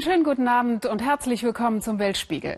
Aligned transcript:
Einen 0.00 0.12
schönen 0.12 0.24
guten 0.24 0.48
Abend 0.48 0.86
und 0.86 1.02
herzlich 1.02 1.42
willkommen 1.42 1.82
zum 1.82 1.98
Weltspiegel. 1.98 2.56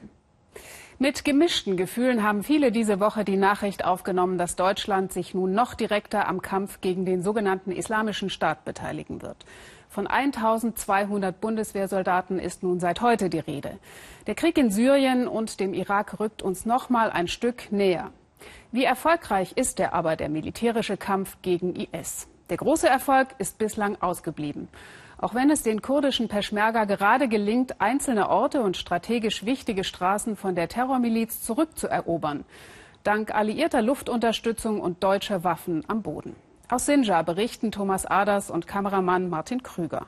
Mit 1.00 1.24
gemischten 1.24 1.76
Gefühlen 1.76 2.22
haben 2.22 2.44
viele 2.44 2.70
diese 2.70 3.00
Woche 3.00 3.24
die 3.24 3.36
Nachricht 3.36 3.84
aufgenommen, 3.84 4.38
dass 4.38 4.54
Deutschland 4.54 5.12
sich 5.12 5.34
nun 5.34 5.52
noch 5.52 5.74
direkter 5.74 6.28
am 6.28 6.40
Kampf 6.40 6.80
gegen 6.80 7.04
den 7.04 7.20
sogenannten 7.20 7.72
Islamischen 7.72 8.30
Staat 8.30 8.64
beteiligen 8.64 9.22
wird. 9.22 9.44
Von 9.88 10.06
1200 10.06 11.40
Bundeswehrsoldaten 11.40 12.38
ist 12.38 12.62
nun 12.62 12.78
seit 12.78 13.00
heute 13.00 13.28
die 13.28 13.40
Rede. 13.40 13.76
Der 14.28 14.36
Krieg 14.36 14.56
in 14.56 14.70
Syrien 14.70 15.26
und 15.26 15.58
dem 15.58 15.74
Irak 15.74 16.20
rückt 16.20 16.42
uns 16.42 16.64
noch 16.64 16.90
mal 16.90 17.10
ein 17.10 17.26
Stück 17.26 17.72
näher. 17.72 18.12
Wie 18.70 18.84
erfolgreich 18.84 19.54
ist 19.56 19.80
der 19.80 19.94
aber 19.94 20.14
der 20.14 20.28
militärische 20.28 20.96
Kampf 20.96 21.38
gegen 21.42 21.74
IS? 21.74 22.28
Der 22.50 22.56
große 22.56 22.88
Erfolg 22.88 23.34
ist 23.38 23.58
bislang 23.58 24.00
ausgeblieben. 24.00 24.68
Auch 25.22 25.34
wenn 25.36 25.50
es 25.50 25.62
den 25.62 25.80
kurdischen 25.82 26.26
Peschmerga 26.26 26.84
gerade 26.84 27.28
gelingt, 27.28 27.80
einzelne 27.80 28.28
Orte 28.28 28.60
und 28.60 28.76
strategisch 28.76 29.46
wichtige 29.46 29.84
Straßen 29.84 30.34
von 30.34 30.56
der 30.56 30.66
Terrormiliz 30.66 31.40
zurückzuerobern, 31.42 32.44
dank 33.04 33.32
alliierter 33.32 33.82
Luftunterstützung 33.82 34.80
und 34.80 35.04
deutscher 35.04 35.44
Waffen 35.44 35.84
am 35.86 36.02
Boden. 36.02 36.34
Aus 36.68 36.86
Sinjar 36.86 37.22
berichten 37.22 37.70
Thomas 37.70 38.04
Aders 38.04 38.50
und 38.50 38.66
Kameramann 38.66 39.28
Martin 39.28 39.62
Krüger. 39.62 40.06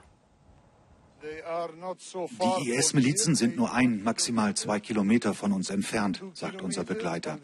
Die 1.23 2.71
IS-Milizen 2.71 3.37
sind 3.37 3.57
nur 3.57 3.73
ein, 3.73 4.03
maximal 4.03 4.55
zwei 4.55 4.81
Kilometer 4.81 5.33
von 5.33 5.53
uns 5.53 5.71
entfernt, 5.71 6.25
sagt 6.33 6.61
unser 6.61 6.83
Begleiter. 6.83 7.39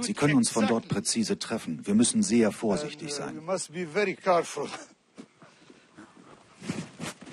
Sie 0.00 0.14
können 0.14 0.34
uns 0.34 0.50
von 0.50 0.66
dort 0.66 0.88
präzise 0.88 1.38
treffen. 1.38 1.86
Wir 1.86 1.94
müssen 1.94 2.24
sehr 2.24 2.50
vorsichtig 2.50 3.14
sein. 3.14 3.40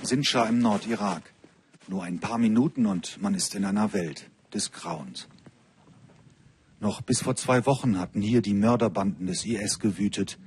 Sinjar 0.03 0.49
im 0.49 0.59
Nordirak. 0.59 1.33
Nur 1.87 2.03
ein 2.03 2.19
paar 2.19 2.37
Minuten 2.37 2.85
und 2.85 3.21
man 3.21 3.33
ist 3.33 3.55
in 3.55 3.65
einer 3.65 3.93
Welt 3.93 4.29
des 4.53 4.71
Grauens. 4.71 5.27
Noch 6.79 7.01
bis 7.01 7.21
vor 7.21 7.35
zwei 7.35 7.65
Wochen 7.65 7.99
hatten 7.99 8.21
hier 8.21 8.41
die 8.41 8.53
Mörderbanden 8.53 9.27
des 9.27 9.45
IS 9.45 9.79
gewütet. 9.79 10.39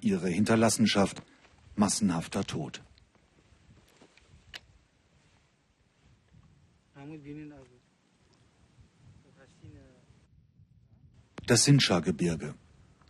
Ihre 0.00 0.28
Hinterlassenschaft 0.28 1.22
massenhafter 1.74 2.44
Tod. 2.44 2.82
Das 11.46 11.64
Sinjar-Gebirge. 11.64 12.54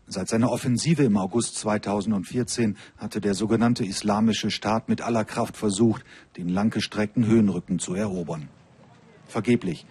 Seit 0.09 0.29
seiner 0.29 0.53
Offensive 0.53 1.03
im 1.03 1.17
August 1.17 1.57
2014 1.57 2.77
hatte 2.97 3.21
der 3.21 3.35
sogenannte 3.35 3.85
Islamische 3.85 4.53
Staat 4.53 4.89
mit 4.89 5.03
aller 5.03 5.25
Kraft 5.25 5.57
versucht, 5.57 6.05
den 6.37 6.49
langgestreckten 6.49 7.27
Höhenrücken 7.27 7.81
zu 7.81 7.95
erobern. 7.95 8.49
Vergeblich. 9.27 9.85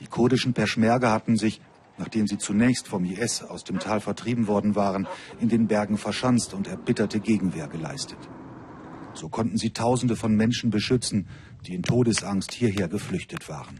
Die 0.00 0.08
kurdischen 0.08 0.54
Peschmerga 0.54 1.12
hatten 1.12 1.36
sich, 1.36 1.60
nachdem 1.98 2.26
sie 2.26 2.38
zunächst 2.38 2.88
vom 2.88 3.04
IS 3.04 3.44
aus 3.44 3.62
dem 3.62 3.78
Tal 3.78 4.00
vertrieben 4.00 4.48
worden 4.48 4.74
waren, 4.74 5.06
in 5.38 5.48
den 5.48 5.68
Bergen 5.68 5.98
verschanzt 5.98 6.52
und 6.52 6.66
erbitterte 6.66 7.20
Gegenwehr 7.20 7.68
geleistet. 7.68 8.18
So 9.14 9.28
konnten 9.28 9.56
sie 9.56 9.70
Tausende 9.70 10.16
von 10.16 10.34
Menschen 10.34 10.70
beschützen, 10.70 11.28
die 11.66 11.74
in 11.74 11.84
Todesangst 11.84 12.52
hierher 12.52 12.88
geflüchtet 12.88 13.48
waren. 13.48 13.78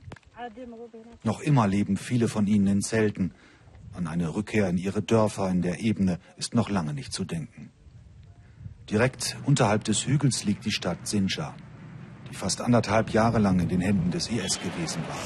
Noch 1.25 1.41
immer 1.41 1.67
leben 1.67 1.97
viele 1.97 2.29
von 2.29 2.47
ihnen 2.47 2.67
in 2.69 2.81
Zelten, 2.81 3.33
an 4.01 4.07
eine 4.07 4.35
Rückkehr 4.35 4.69
in 4.69 4.79
ihre 4.79 5.03
Dörfer 5.03 5.51
in 5.51 5.61
der 5.61 5.81
Ebene 5.81 6.19
ist 6.39 6.55
noch 6.55 6.71
lange 6.71 6.95
nicht 6.95 7.13
zu 7.13 7.25
denken. 7.25 7.71
Direkt 8.89 9.37
unterhalb 9.45 9.85
des 9.85 10.07
Hügels 10.07 10.45
liegt 10.45 10.65
die 10.65 10.73
Stadt 10.73 11.07
Sinjar, 11.07 11.55
die 12.31 12.35
fast 12.35 12.63
anderthalb 12.63 13.11
Jahre 13.11 13.39
lang 13.39 13.61
in 13.61 13.69
den 13.69 13.83
Händen 13.83 14.11
des 14.11 14.31
IS 14.31 14.59
gewesen 14.61 15.03
war. 15.07 15.19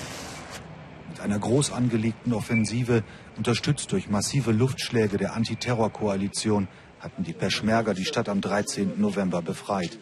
Mit 1.08 1.20
einer 1.20 1.38
groß 1.38 1.70
angelegten 1.72 2.32
Offensive, 2.32 3.04
unterstützt 3.36 3.92
durch 3.92 4.10
massive 4.10 4.50
Luftschläge 4.50 5.18
der 5.18 5.34
Antiterrorkoalition, 5.34 6.66
hatten 6.98 7.22
die 7.22 7.32
Peschmerga 7.32 7.94
die 7.94 8.04
Stadt 8.04 8.28
am 8.28 8.40
13. 8.40 9.00
November 9.00 9.40
befreit. 9.40 9.98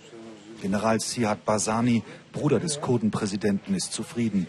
General 0.62 0.98
Siad 0.98 1.44
Basani, 1.44 2.02
Bruder 2.32 2.58
des 2.58 2.80
Kurdenpräsidenten, 2.80 3.74
ist 3.74 3.92
zufrieden. 3.92 4.46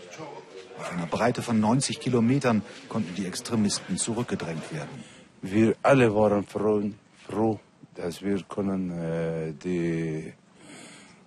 Auf 0.79 0.91
einer 0.91 1.07
Breite 1.07 1.41
von 1.41 1.59
90 1.59 1.99
Kilometern 1.99 2.61
konnten 2.89 3.13
die 3.15 3.25
Extremisten 3.25 3.97
zurückgedrängt 3.97 4.73
werden. 4.73 5.03
Wir 5.41 5.75
alle 5.81 6.13
waren 6.13 6.43
froh, 6.43 6.81
froh 7.27 7.59
dass 7.95 8.21
wir 8.21 8.41
können 8.43 8.89
äh, 8.91 9.53
die 9.53 10.33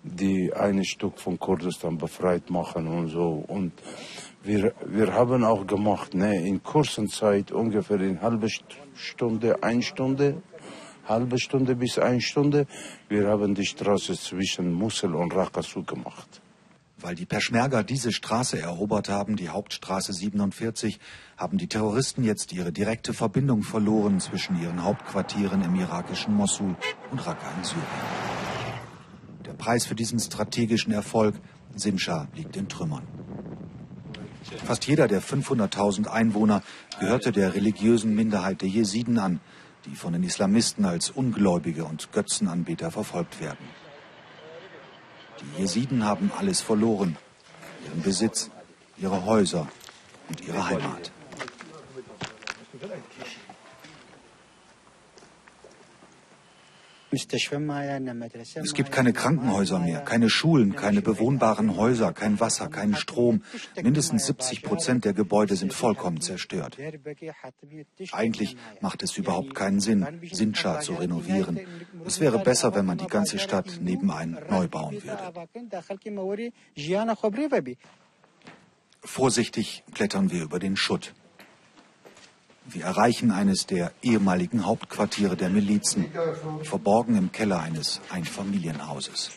die 0.06 0.52
eine 0.52 0.84
Stück 0.84 1.18
von 1.18 1.38
Kurdistan 1.38 1.98
befreit 1.98 2.48
machen 2.50 2.86
und 2.86 3.08
so. 3.08 3.44
Und 3.46 3.72
wir, 4.42 4.72
wir 4.86 5.12
haben 5.12 5.44
auch 5.44 5.66
gemacht, 5.66 6.14
ne, 6.14 6.46
in 6.46 6.62
kurzer 6.62 7.06
Zeit, 7.06 7.50
ungefähr 7.50 8.00
in 8.00 8.20
halbe 8.20 8.48
Stunde, 8.94 9.62
eine 9.62 9.82
Stunde, 9.82 10.42
halbe 11.06 11.38
Stunde 11.38 11.74
bis 11.74 11.98
eine 11.98 12.20
Stunde, 12.20 12.66
wir 13.08 13.26
haben 13.26 13.54
die 13.54 13.66
Straße 13.66 14.14
zwischen 14.14 14.72
Mosul 14.72 15.14
und 15.14 15.34
Raqqa 15.34 15.62
zugemacht. 15.62 16.40
Weil 16.98 17.14
die 17.14 17.26
Peschmerga 17.26 17.82
diese 17.82 18.10
Straße 18.10 18.58
erobert 18.58 19.10
haben, 19.10 19.36
die 19.36 19.50
Hauptstraße 19.50 20.14
47, 20.14 20.98
haben 21.36 21.58
die 21.58 21.66
Terroristen 21.66 22.24
jetzt 22.24 22.54
ihre 22.54 22.72
direkte 22.72 23.12
Verbindung 23.12 23.62
verloren 23.62 24.18
zwischen 24.18 24.60
ihren 24.60 24.82
Hauptquartieren 24.82 25.60
im 25.60 25.74
irakischen 25.74 26.34
Mosul 26.34 26.74
und 27.10 27.26
Raqqa 27.26 27.52
in 27.58 27.64
Syrien. 27.64 27.84
Der 29.44 29.52
Preis 29.52 29.84
für 29.84 29.94
diesen 29.94 30.18
strategischen 30.18 30.90
Erfolg, 30.92 31.34
Sinjar, 31.74 32.28
liegt 32.34 32.56
in 32.56 32.68
Trümmern. 32.68 33.06
Fast 34.64 34.86
jeder 34.86 35.06
der 35.06 35.20
500.000 35.20 36.06
Einwohner 36.06 36.62
gehörte 36.98 37.30
der 37.30 37.54
religiösen 37.54 38.14
Minderheit 38.14 38.62
der 38.62 38.68
Jesiden 38.68 39.18
an, 39.18 39.40
die 39.84 39.94
von 39.94 40.14
den 40.14 40.22
Islamisten 40.22 40.86
als 40.86 41.10
Ungläubige 41.10 41.84
und 41.84 42.10
Götzenanbeter 42.12 42.90
verfolgt 42.90 43.40
werden. 43.40 43.85
Die 45.41 45.60
Jesiden 45.60 46.04
haben 46.04 46.30
alles 46.38 46.60
verloren. 46.60 47.16
Ihren 47.84 48.02
Besitz, 48.02 48.50
ihre 48.98 49.24
Häuser 49.24 49.69
und 50.28 50.41
ihre 50.41 50.66
Heimat. 50.69 51.12
Es 58.54 58.75
gibt 58.75 58.93
keine 58.93 59.12
Krankenhäuser 59.12 59.78
mehr, 59.78 60.00
keine 60.00 60.31
Schulen, 60.31 60.77
keine 60.77 61.03
bewohnbaren 61.03 61.77
Häuser, 61.77 62.12
kein 62.12 62.41
Wasser, 62.41 62.69
keinen 62.69 62.94
Strom. 62.94 63.43
Mindestens 63.81 64.27
70 64.27 64.62
Prozent 64.62 65.04
der 65.04 65.12
Gebäude 65.12 65.56
sind 65.56 65.72
vollkommen 65.72 66.21
zerstört. 66.21 66.78
Eigentlich 68.12 68.56
macht 68.81 69.03
es 69.03 69.16
überhaupt 69.16 69.55
keinen 69.55 69.81
Sinn, 69.81 70.06
Sinjar 70.31 70.81
zu 70.81 70.94
renovieren. 70.94 71.60
Es 72.05 72.21
wäre 72.21 72.38
besser, 72.38 72.75
wenn 72.75 72.87
man 72.87 72.99
die 72.99 73.06
ganze 73.06 73.38
Stadt 73.38 73.78
nebenein 73.81 74.38
neu 74.50 74.69
bauen 74.69 75.03
würde. 75.03 75.49
Vorsichtig 79.03 79.84
klettern 79.94 80.31
wir 80.31 80.43
über 80.43 80.59
den 80.59 80.76
Schutt. 80.76 81.15
Wir 82.69 82.84
erreichen 82.84 83.31
eines 83.31 83.66
der 83.66 83.93
ehemaligen 84.03 84.66
Hauptquartiere 84.66 85.37
der 85.37 85.50
Milizen, 85.50 86.06
verborgen 86.62 87.16
im 87.16 87.32
Keller 87.32 87.60
eines 87.60 88.00
Einfamilienhauses. 88.10 89.31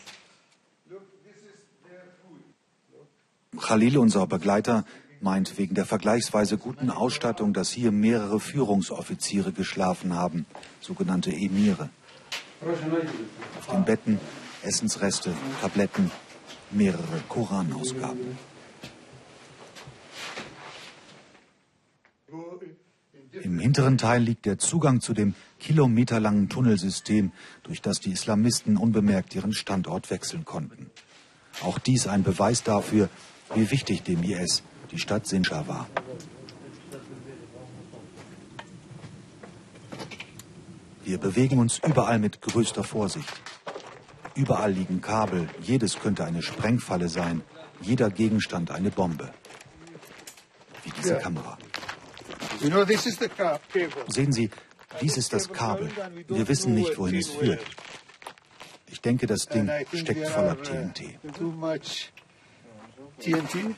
Khalil, 3.58 3.98
unser 3.98 4.26
Begleiter, 4.26 4.84
meint 5.20 5.58
wegen 5.58 5.74
der 5.74 5.86
vergleichsweise 5.86 6.56
guten 6.56 6.90
Ausstattung, 6.90 7.52
dass 7.52 7.70
hier 7.70 7.92
mehrere 7.92 8.40
Führungsoffiziere 8.40 9.52
geschlafen 9.52 10.14
haben, 10.14 10.46
sogenannte 10.80 11.30
Emire. 11.30 11.90
Auf 12.62 13.66
den 13.70 13.84
Betten 13.84 14.20
Essensreste, 14.62 15.32
Tabletten, 15.60 16.10
mehrere 16.70 17.22
Koranausgaben. 17.28 18.38
Im 23.32 23.60
hinteren 23.60 23.96
Teil 23.96 24.22
liegt 24.22 24.44
der 24.44 24.58
Zugang 24.58 25.00
zu 25.00 25.12
dem 25.12 25.34
kilometerlangen 25.60 26.48
Tunnelsystem, 26.48 27.30
durch 27.62 27.80
das 27.80 28.00
die 28.00 28.10
Islamisten 28.10 28.76
unbemerkt 28.76 29.34
ihren 29.36 29.52
Standort 29.52 30.10
wechseln 30.10 30.44
konnten. 30.44 30.90
Auch 31.62 31.78
dies 31.78 32.08
ein 32.08 32.24
Beweis 32.24 32.64
dafür, 32.64 33.08
wie 33.54 33.70
wichtig 33.70 34.02
dem 34.02 34.22
IS 34.24 34.62
die 34.90 34.98
Stadt 34.98 35.26
Sinjar 35.26 35.68
war. 35.68 35.86
Wir 41.04 41.18
bewegen 41.18 41.58
uns 41.58 41.78
überall 41.78 42.18
mit 42.18 42.40
größter 42.40 42.84
Vorsicht. 42.84 43.28
Überall 44.34 44.72
liegen 44.72 45.00
Kabel, 45.00 45.48
jedes 45.62 45.98
könnte 45.98 46.24
eine 46.24 46.42
Sprengfalle 46.42 47.08
sein, 47.08 47.42
jeder 47.80 48.10
Gegenstand 48.10 48.70
eine 48.70 48.90
Bombe. 48.90 49.32
Wie 50.84 50.90
diese 50.90 51.16
Kamera. 51.18 51.58
Sehen 54.08 54.32
Sie, 54.32 54.50
dies 55.00 55.16
ist 55.16 55.32
das 55.32 55.50
Kabel. 55.52 55.90
Wir 56.28 56.48
wissen 56.48 56.74
nicht, 56.74 56.98
wohin 56.98 57.16
es 57.16 57.28
führt. 57.28 57.60
Ich 58.86 59.00
denke, 59.00 59.26
das 59.26 59.46
Ding 59.46 59.70
steckt 59.94 60.28
voller 60.28 60.60
TNT. 60.60 61.18
TNT? 63.18 63.74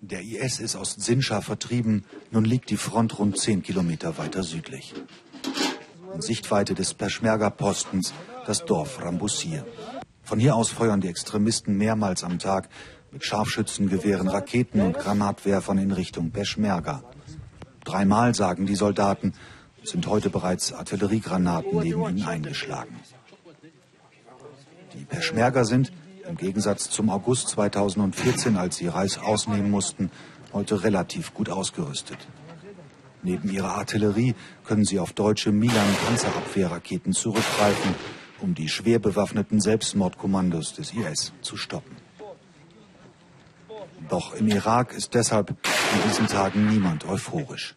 Der 0.00 0.20
IS 0.20 0.60
ist 0.60 0.76
aus 0.76 0.94
Sinjar 0.94 1.42
vertrieben. 1.42 2.04
Nun 2.30 2.44
liegt 2.44 2.70
die 2.70 2.76
Front 2.76 3.18
rund 3.18 3.38
zehn 3.38 3.62
Kilometer 3.62 4.18
weiter 4.18 4.42
südlich. 4.42 4.94
In 6.14 6.20
Sichtweite 6.20 6.74
des 6.74 6.94
Peschmerga-Postens 6.94 8.12
das 8.46 8.64
Dorf 8.64 9.00
Rambussir. 9.00 9.64
Von 10.22 10.38
hier 10.38 10.54
aus 10.54 10.70
feuern 10.70 11.00
die 11.00 11.08
Extremisten 11.08 11.76
mehrmals 11.76 12.24
am 12.24 12.38
Tag 12.38 12.68
mit 13.10 13.24
Scharfschützengewehren, 13.24 14.28
Raketen 14.28 14.80
und 14.80 14.96
Granatwerfern 14.96 15.78
in 15.78 15.92
Richtung 15.92 16.30
Peschmerga. 16.30 17.02
Dreimal, 17.84 18.34
sagen 18.34 18.64
die 18.66 18.76
Soldaten, 18.76 19.34
sind 19.82 20.06
heute 20.06 20.30
bereits 20.30 20.72
Artilleriegranaten 20.72 21.80
neben 21.80 22.08
ihnen 22.08 22.24
eingeschlagen. 22.24 22.96
Die 24.94 25.04
Peschmerga 25.04 25.64
sind, 25.64 25.92
im 26.28 26.36
Gegensatz 26.36 26.88
zum 26.88 27.10
August 27.10 27.48
2014, 27.48 28.56
als 28.56 28.76
sie 28.76 28.86
Reis 28.86 29.18
ausnehmen 29.18 29.70
mussten, 29.70 30.10
heute 30.52 30.84
relativ 30.84 31.34
gut 31.34 31.48
ausgerüstet. 31.48 32.18
Neben 33.22 33.50
ihrer 33.50 33.76
Artillerie 33.76 34.34
können 34.64 34.84
sie 34.84 34.98
auf 34.98 35.12
deutsche 35.12 35.52
Milan-Panzerabwehrraketen 35.52 37.12
zurückgreifen, 37.12 37.94
um 38.42 38.54
die 38.54 38.68
schwer 38.68 38.98
bewaffneten 38.98 39.60
Selbstmordkommandos 39.60 40.74
des 40.74 40.92
IS 40.92 41.32
zu 41.42 41.56
stoppen. 41.56 41.96
Doch 44.08 44.34
im 44.34 44.48
Irak 44.48 44.92
ist 44.92 45.14
deshalb 45.14 45.50
in 45.50 46.10
diesen 46.10 46.26
Tagen 46.26 46.68
niemand 46.68 47.06
euphorisch. 47.06 47.76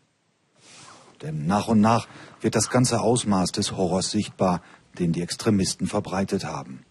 Denn 1.21 1.45
nach 1.45 1.67
und 1.67 1.79
nach 1.81 2.07
wird 2.41 2.55
das 2.55 2.69
ganze 2.69 2.99
Ausmaß 2.99 3.51
des 3.51 3.71
Horrors 3.71 4.11
sichtbar, 4.11 4.61
den 4.99 5.11
die 5.11 5.21
Extremisten 5.21 5.87
verbreitet 5.87 6.45
haben. 6.45 6.83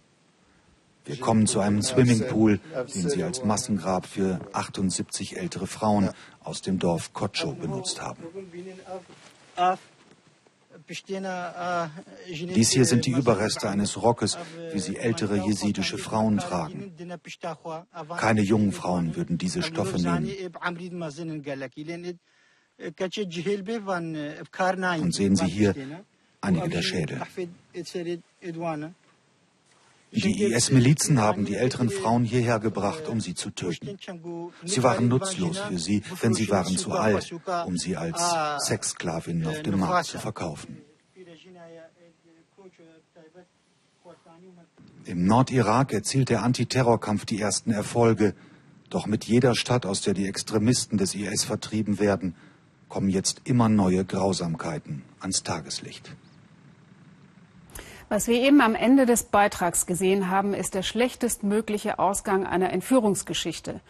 Wir 1.05 1.19
kommen 1.19 1.47
zu 1.47 1.61
einem 1.61 1.83
Swimmingpool, 1.83 2.61
den 2.95 3.09
sie 3.11 3.23
als 3.23 3.45
Massengrab 3.45 4.07
für 4.07 4.41
78 4.55 5.37
ältere 5.37 5.67
Frauen 5.67 6.11
aus 6.43 6.63
dem 6.63 6.79
Dorf 6.79 7.13
Kotscho 7.13 7.53
benutzt 7.53 8.01
haben. 8.01 8.23
Dies 10.87 12.71
hier 12.71 12.85
sind 12.85 13.07
die 13.07 13.13
Überreste 13.13 13.71
eines 13.71 14.03
Rockes, 14.03 14.37
wie 14.73 14.81
sie 14.81 14.97
ältere 14.97 15.37
jesidische 15.37 15.97
Frauen 15.99 16.39
tragen. 16.39 16.93
Keine 18.19 18.43
jungen 18.43 18.73
Frauen 18.73 19.17
würden 19.17 19.39
diese 19.39 19.63
Stoffe 19.63 19.97
nehmen. 19.97 20.31
Und 25.01 25.15
sehen 25.15 25.37
Sie 25.37 25.47
hier 25.47 25.75
einige 26.41 26.69
der 26.69 26.83
Schädel. 26.83 27.23
Die 30.15 30.45
IS-Milizen 30.45 31.21
haben 31.21 31.45
die 31.45 31.57
älteren 31.57 31.91
Frauen 31.91 32.25
hierher 32.25 32.61
gebracht, 32.61 33.09
um 33.09 33.21
sie 33.21 33.35
zu 33.35 33.51
töten. 33.51 33.99
Sie 34.65 34.83
waren 34.83 35.09
nutzlos 35.09 35.59
für 35.59 35.79
sie, 35.79 36.03
denn 36.23 36.35
sie 36.35 36.49
waren 36.51 36.77
zu 36.77 36.93
alt, 36.93 37.35
um 37.67 37.77
sie 37.77 37.97
als 37.97 38.21
Sexsklavinnen 38.67 39.47
auf 39.47 39.63
dem 39.63 39.81
Markt 39.81 40.07
zu 40.07 40.19
verkaufen. 40.19 40.79
Im 45.05 45.27
Nordirak 45.27 45.93
erzielt 45.93 46.31
der 46.31 46.43
Antiterrorkampf 46.43 47.25
die 47.25 47.41
ersten 47.41 47.73
Erfolge. 47.73 48.35
Doch 48.91 49.07
mit 49.07 49.25
jeder 49.25 49.55
Stadt, 49.55 49.85
aus 49.85 50.01
der 50.03 50.15
die 50.15 50.27
Extremisten 50.27 50.97
des 50.97 51.15
IS 51.15 51.45
vertrieben 51.45 51.99
werden, 51.99 52.35
kommen 52.89 53.09
jetzt 53.09 53.43
immer 53.45 53.69
neue 53.69 54.05
Grausamkeiten 54.05 55.03
ans 55.21 55.43
Tageslicht. 55.43 56.15
Was 58.15 58.29
wir 58.29 58.41
eben 58.41 58.61
am 58.61 58.77
Ende 58.77 59.07
des 59.07 59.25
Beitrags 59.25 59.87
gesehen 59.87 60.31
haben, 60.31 60.55
ist 60.55 60.77
der 60.77 60.85
schlechtestmögliche 60.85 61.99
Ausgang 61.99 62.47
einer 62.47 62.73
Entführungsgeschichte. 62.73 63.81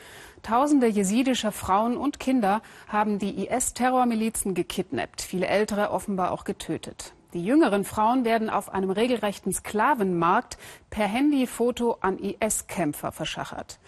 Tausende 0.43 0.87
jesidischer 0.87 1.53
Frauen 1.53 1.99
und 1.99 2.19
Kinder 2.19 2.63
haben 2.89 3.19
die 3.19 3.47
IS-Terrormilizen 3.47 4.55
gekidnappt, 4.55 5.21
viele 5.21 5.47
ältere 5.47 5.91
offenbar 5.91 6.33
auch 6.33 6.45
getötet. 6.45 7.13
Die 7.35 7.45
jüngeren 7.45 7.85
Frauen 7.85 8.25
werden 8.25 8.49
auf 8.49 8.73
einem 8.73 8.89
regelrechten 8.89 9.53
Sklavenmarkt 9.53 10.57
per 10.89 11.05
Handyfoto 11.05 11.99
an 12.01 12.17
IS-Kämpfer 12.17 13.13
verschachert. 13.13 13.79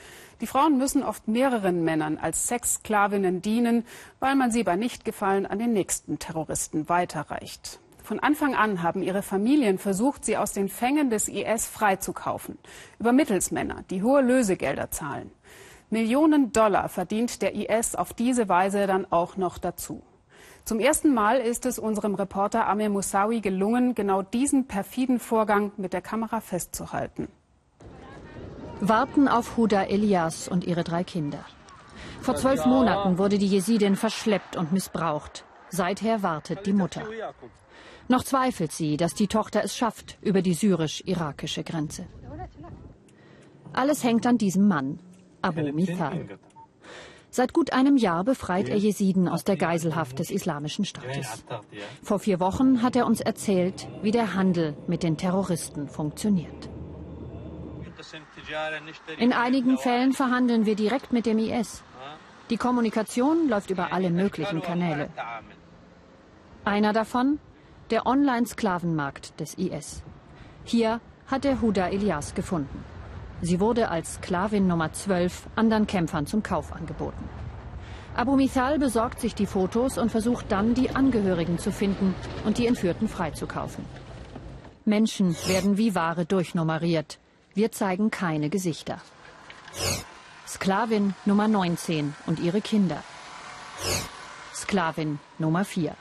Die 0.42 0.46
Frauen 0.46 0.76
müssen 0.76 1.02
oft 1.02 1.28
mehreren 1.28 1.82
Männern 1.82 2.18
als 2.18 2.46
Sexsklavinnen 2.46 3.40
dienen, 3.40 3.86
weil 4.20 4.34
man 4.34 4.50
sie 4.50 4.64
bei 4.64 4.76
Nichtgefallen 4.76 5.46
an 5.46 5.58
den 5.58 5.72
nächsten 5.72 6.18
Terroristen 6.18 6.90
weiterreicht. 6.90 7.80
Von 8.06 8.20
Anfang 8.20 8.54
an 8.54 8.84
haben 8.84 9.02
ihre 9.02 9.20
Familien 9.20 9.78
versucht, 9.78 10.24
sie 10.24 10.36
aus 10.36 10.52
den 10.52 10.68
Fängen 10.68 11.10
des 11.10 11.26
IS 11.26 11.66
freizukaufen. 11.66 12.56
Über 13.00 13.10
Mittelsmänner, 13.10 13.82
die 13.90 14.04
hohe 14.04 14.22
Lösegelder 14.22 14.92
zahlen. 14.92 15.32
Millionen 15.90 16.52
Dollar 16.52 16.88
verdient 16.88 17.42
der 17.42 17.56
IS 17.56 17.96
auf 17.96 18.14
diese 18.14 18.48
Weise 18.48 18.86
dann 18.86 19.10
auch 19.10 19.36
noch 19.36 19.58
dazu. 19.58 20.04
Zum 20.64 20.78
ersten 20.78 21.14
Mal 21.14 21.38
ist 21.38 21.66
es 21.66 21.80
unserem 21.80 22.14
Reporter 22.14 22.68
Amir 22.68 22.90
Moussawi 22.90 23.40
gelungen, 23.40 23.96
genau 23.96 24.22
diesen 24.22 24.68
perfiden 24.68 25.18
Vorgang 25.18 25.72
mit 25.76 25.92
der 25.92 26.00
Kamera 26.00 26.40
festzuhalten. 26.40 27.26
Warten 28.78 29.26
auf 29.26 29.56
Huda 29.56 29.82
Elias 29.82 30.46
und 30.46 30.62
ihre 30.62 30.84
drei 30.84 31.02
Kinder. 31.02 31.44
Vor 32.20 32.36
zwölf 32.36 32.66
Monaten 32.66 33.18
wurde 33.18 33.38
die 33.38 33.48
Jesidin 33.48 33.96
verschleppt 33.96 34.56
und 34.56 34.70
missbraucht. 34.70 35.44
Seither 35.70 36.22
wartet 36.22 36.66
die 36.66 36.72
Mutter. 36.72 37.02
Noch 38.08 38.22
zweifelt 38.22 38.72
sie, 38.72 38.96
dass 38.96 39.14
die 39.14 39.26
Tochter 39.26 39.64
es 39.64 39.76
schafft 39.76 40.18
über 40.22 40.42
die 40.42 40.54
syrisch-irakische 40.54 41.64
Grenze. 41.64 42.06
Alles 43.72 44.04
hängt 44.04 44.26
an 44.26 44.38
diesem 44.38 44.68
Mann, 44.68 45.00
Abu 45.42 45.72
Mithal. 45.72 46.38
Seit 47.30 47.52
gut 47.52 47.72
einem 47.72 47.96
Jahr 47.96 48.24
befreit 48.24 48.68
er 48.68 48.76
Jesiden 48.76 49.28
aus 49.28 49.44
der 49.44 49.56
Geiselhaft 49.56 50.18
des 50.20 50.30
Islamischen 50.30 50.84
Staates. 50.84 51.44
Vor 52.02 52.18
vier 52.18 52.40
Wochen 52.40 52.82
hat 52.82 52.96
er 52.96 53.06
uns 53.06 53.20
erzählt, 53.20 53.88
wie 54.00 54.12
der 54.12 54.34
Handel 54.34 54.74
mit 54.86 55.02
den 55.02 55.18
Terroristen 55.18 55.88
funktioniert. 55.88 56.70
In 59.18 59.32
einigen 59.32 59.76
Fällen 59.76 60.12
verhandeln 60.12 60.64
wir 60.64 60.76
direkt 60.76 61.12
mit 61.12 61.26
dem 61.26 61.38
IS. 61.38 61.82
Die 62.50 62.56
Kommunikation 62.56 63.48
läuft 63.48 63.70
über 63.70 63.92
alle 63.92 64.10
möglichen 64.10 64.62
Kanäle. 64.62 65.10
Einer 66.64 66.92
davon 66.92 67.38
der 67.90 68.06
Online-Sklavenmarkt 68.06 69.38
des 69.38 69.54
IS. 69.54 70.02
Hier 70.64 71.00
hat 71.26 71.44
er 71.44 71.60
Huda 71.60 71.88
Elias 71.88 72.34
gefunden. 72.34 72.84
Sie 73.42 73.60
wurde 73.60 73.88
als 73.90 74.14
Sklavin 74.14 74.66
Nummer 74.66 74.92
12 74.92 75.46
anderen 75.56 75.86
Kämpfern 75.86 76.26
zum 76.26 76.42
Kauf 76.42 76.72
angeboten. 76.72 77.28
Abu 78.14 78.34
Mithal 78.34 78.78
besorgt 78.78 79.20
sich 79.20 79.34
die 79.34 79.46
Fotos 79.46 79.98
und 79.98 80.10
versucht 80.10 80.46
dann, 80.50 80.72
die 80.72 80.90
Angehörigen 80.90 81.58
zu 81.58 81.70
finden 81.70 82.14
und 82.44 82.56
die 82.56 82.66
Entführten 82.66 83.08
freizukaufen. 83.08 83.84
Menschen 84.86 85.36
werden 85.46 85.76
wie 85.76 85.94
Ware 85.94 86.24
durchnummeriert. 86.24 87.18
Wir 87.54 87.72
zeigen 87.72 88.10
keine 88.10 88.48
Gesichter. 88.48 88.98
Sklavin 90.48 91.14
Nummer 91.26 91.48
19 91.48 92.14
und 92.26 92.40
ihre 92.40 92.60
Kinder. 92.60 93.02
Sklavin 94.54 95.18
Nummer 95.38 95.64
4. 95.64 95.94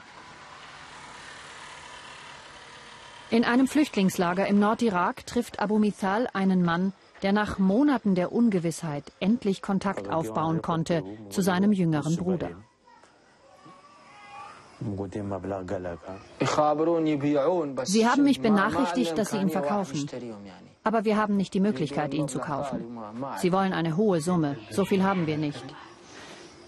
In 3.31 3.43
einem 3.43 3.67
Flüchtlingslager 3.67 4.47
im 4.47 4.59
Nordirak 4.59 5.25
trifft 5.25 5.59
Abu 5.59 5.79
Mithal 5.79 6.27
einen 6.33 6.63
Mann, 6.63 6.93
der 7.23 7.33
nach 7.33 7.57
Monaten 7.57 8.13
der 8.13 8.31
Ungewissheit 8.31 9.11
endlich 9.19 9.61
Kontakt 9.61 10.09
aufbauen 10.09 10.61
konnte 10.61 11.03
zu 11.29 11.41
seinem 11.41 11.71
jüngeren 11.71 12.17
Bruder. 12.17 12.51
Sie 17.83 18.07
haben 18.07 18.23
mich 18.23 18.41
benachrichtigt, 18.41 19.17
dass 19.17 19.31
Sie 19.31 19.37
ihn 19.37 19.49
verkaufen. 19.49 20.09
Aber 20.83 21.05
wir 21.05 21.17
haben 21.17 21.35
nicht 21.35 21.53
die 21.53 21.61
Möglichkeit, 21.61 22.13
ihn 22.13 22.27
zu 22.27 22.39
kaufen. 22.39 22.99
Sie 23.37 23.51
wollen 23.51 23.73
eine 23.73 23.97
hohe 23.97 24.21
Summe. 24.21 24.57
So 24.69 24.85
viel 24.85 25.03
haben 25.03 25.25
wir 25.25 25.37
nicht. 25.37 25.65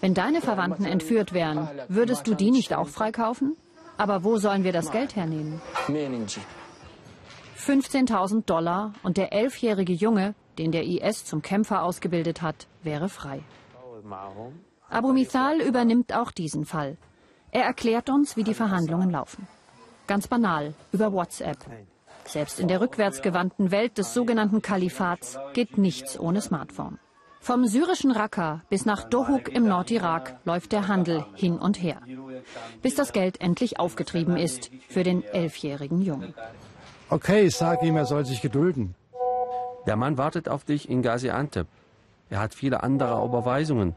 Wenn 0.02 0.14
deine 0.14 0.42
Verwandten 0.42 0.86
entführt 0.86 1.34
wären, 1.34 1.70
würdest 1.88 2.26
du 2.28 2.34
die 2.34 2.50
nicht 2.52 2.74
auch 2.74 2.88
freikaufen? 2.88 3.58
Aber 3.98 4.24
wo 4.24 4.38
sollen 4.38 4.64
wir 4.64 4.72
das 4.72 4.92
Geld 4.92 5.16
hernehmen? 5.16 5.60
15.000 5.88 8.46
Dollar 8.46 8.94
und 9.04 9.18
der 9.18 9.34
elfjährige 9.34 9.94
Junge, 9.94 10.36
den 10.58 10.72
der 10.72 10.86
IS 10.86 11.26
zum 11.26 11.42
Kämpfer 11.42 11.84
ausgebildet 11.84 12.42
hat, 12.42 12.68
wäre 12.84 13.10
frei. 13.10 13.42
Abu 14.90 15.12
Mithal 15.12 15.60
übernimmt 15.62 16.14
auch 16.14 16.32
diesen 16.32 16.66
Fall. 16.66 16.96
Er 17.52 17.64
erklärt 17.64 18.10
uns, 18.10 18.38
wie 18.38 18.44
die 18.44 18.54
Verhandlungen 18.54 19.10
laufen. 19.10 19.48
Ganz 20.06 20.28
banal, 20.28 20.76
über 20.92 21.12
WhatsApp. 21.12 21.58
Selbst 22.26 22.60
in 22.60 22.68
der 22.68 22.82
rückwärtsgewandten 22.82 23.72
Welt 23.72 23.98
des 23.98 24.14
sogenannten 24.14 24.62
Kalifats 24.62 25.40
geht 25.54 25.78
nichts 25.78 26.20
ohne 26.20 26.42
Smartphone. 26.42 27.00
Vom 27.40 27.66
syrischen 27.66 28.12
Raqqa 28.12 28.62
bis 28.70 28.86
nach 28.86 29.04
Dohuk 29.04 29.48
im 29.50 29.68
Nordirak 29.68 30.38
läuft 30.44 30.72
der 30.72 30.88
Handel 30.88 31.26
hin 31.36 31.58
und 31.58 31.82
her, 31.82 32.02
bis 32.82 32.96
das 32.96 33.14
Geld 33.14 33.40
endlich 33.42 33.80
aufgetrieben 33.80 34.38
ist 34.38 34.70
für 34.90 35.04
den 35.04 35.24
elfjährigen 35.24 36.02
Jungen. 36.02 36.34
Okay, 37.10 37.50
sag 37.50 37.84
ihm, 37.84 37.96
er 37.96 38.06
soll 38.06 38.26
sich 38.26 38.42
gedulden. 38.42 38.96
Der 39.86 39.96
Mann 39.96 40.18
wartet 40.18 40.50
auf 40.50 40.66
dich 40.66 40.90
in 40.90 41.02
Gaziantep. 41.02 41.68
Er 42.30 42.40
hat 42.40 42.54
viele 42.54 42.84
andere 42.84 43.24
Überweisungen. 43.24 43.96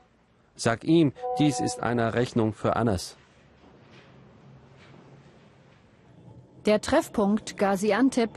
Sag 0.55 0.85
ihm, 0.85 1.13
dies 1.39 1.59
ist 1.59 1.83
eine 1.83 2.15
Rechnung 2.15 2.53
für 2.53 2.77
Anas. 2.77 3.17
Der 6.67 6.81
Treffpunkt 6.81 7.57
Gaziantep 7.57 8.31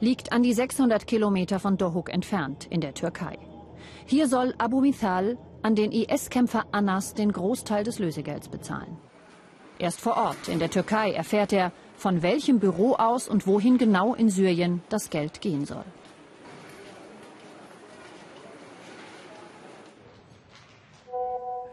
liegt 0.00 0.32
an 0.32 0.42
die 0.42 0.52
600 0.52 1.06
Kilometer 1.06 1.58
von 1.58 1.78
Dohuk 1.78 2.12
entfernt 2.12 2.66
in 2.68 2.80
der 2.80 2.92
Türkei. 2.92 3.38
Hier 4.10 4.26
soll 4.26 4.54
Abu 4.56 4.80
Mithal 4.80 5.36
an 5.60 5.74
den 5.74 5.92
IS-Kämpfer 5.92 6.64
Anas 6.72 7.12
den 7.12 7.30
Großteil 7.30 7.84
des 7.84 7.98
Lösegelds 7.98 8.48
bezahlen. 8.48 8.96
Erst 9.78 10.00
vor 10.00 10.16
Ort 10.16 10.48
in 10.48 10.58
der 10.58 10.70
Türkei 10.70 11.12
erfährt 11.12 11.52
er, 11.52 11.72
von 11.94 12.22
welchem 12.22 12.58
Büro 12.58 12.94
aus 12.94 13.28
und 13.28 13.46
wohin 13.46 13.76
genau 13.76 14.14
in 14.14 14.30
Syrien 14.30 14.80
das 14.88 15.10
Geld 15.10 15.42
gehen 15.42 15.66
soll. 15.66 15.84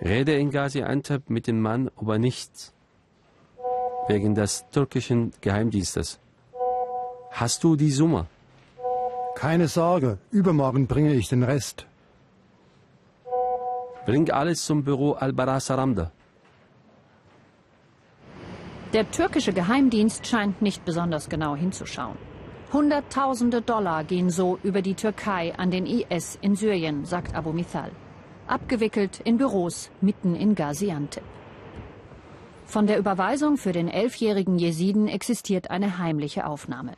Rede 0.01 0.33
in 0.33 0.51
Gaziantep 0.51 1.29
mit 1.29 1.47
dem 1.47 1.61
Mann 1.61 1.89
über 2.01 2.17
nichts. 2.17 2.73
Wegen 4.09 4.35
des 4.35 4.65
türkischen 4.71 5.31
Geheimdienstes. 5.39 6.19
Hast 7.31 7.63
du 7.63 7.77
die 7.77 7.91
Summe? 7.91 8.27
Keine 9.35 9.69
Sorge, 9.69 10.17
übermorgen 10.31 10.87
bringe 10.87 11.13
ich 11.13 11.29
den 11.29 11.43
Rest. 11.43 11.87
Bring 14.05 14.29
alles 14.31 14.65
zum 14.65 14.83
Büro 14.83 15.13
Al-Barasaramda. 15.13 16.11
Der 18.93 19.09
türkische 19.11 19.51
Geheimdienst 19.51 20.25
scheint 20.25 20.61
nicht 20.61 20.85
besonders 20.85 21.27
genau 21.27 21.55
hinzuschauen. 21.55 22.17
Hunderttausende 22.71 23.61
Dollar 23.61 24.03
gehen 24.03 24.29
so 24.29 24.57
über 24.63 24.81
die 24.81 24.95
Türkei 24.95 25.53
an 25.57 25.71
den 25.71 25.85
IS 25.85 26.37
in 26.41 26.55
Syrien, 26.55 27.05
sagt 27.05 27.35
Abu 27.35 27.51
Mithal 27.51 27.91
abgewickelt 28.47 29.21
in 29.23 29.37
Büros 29.37 29.89
mitten 30.01 30.35
in 30.35 30.55
Gaziantep. 30.55 31.23
Von 32.65 32.87
der 32.87 32.97
Überweisung 32.97 33.57
für 33.57 33.71
den 33.71 33.87
elfjährigen 33.87 34.57
Jesiden 34.57 35.07
existiert 35.07 35.69
eine 35.69 35.97
heimliche 35.99 36.47
Aufnahme. 36.47 36.93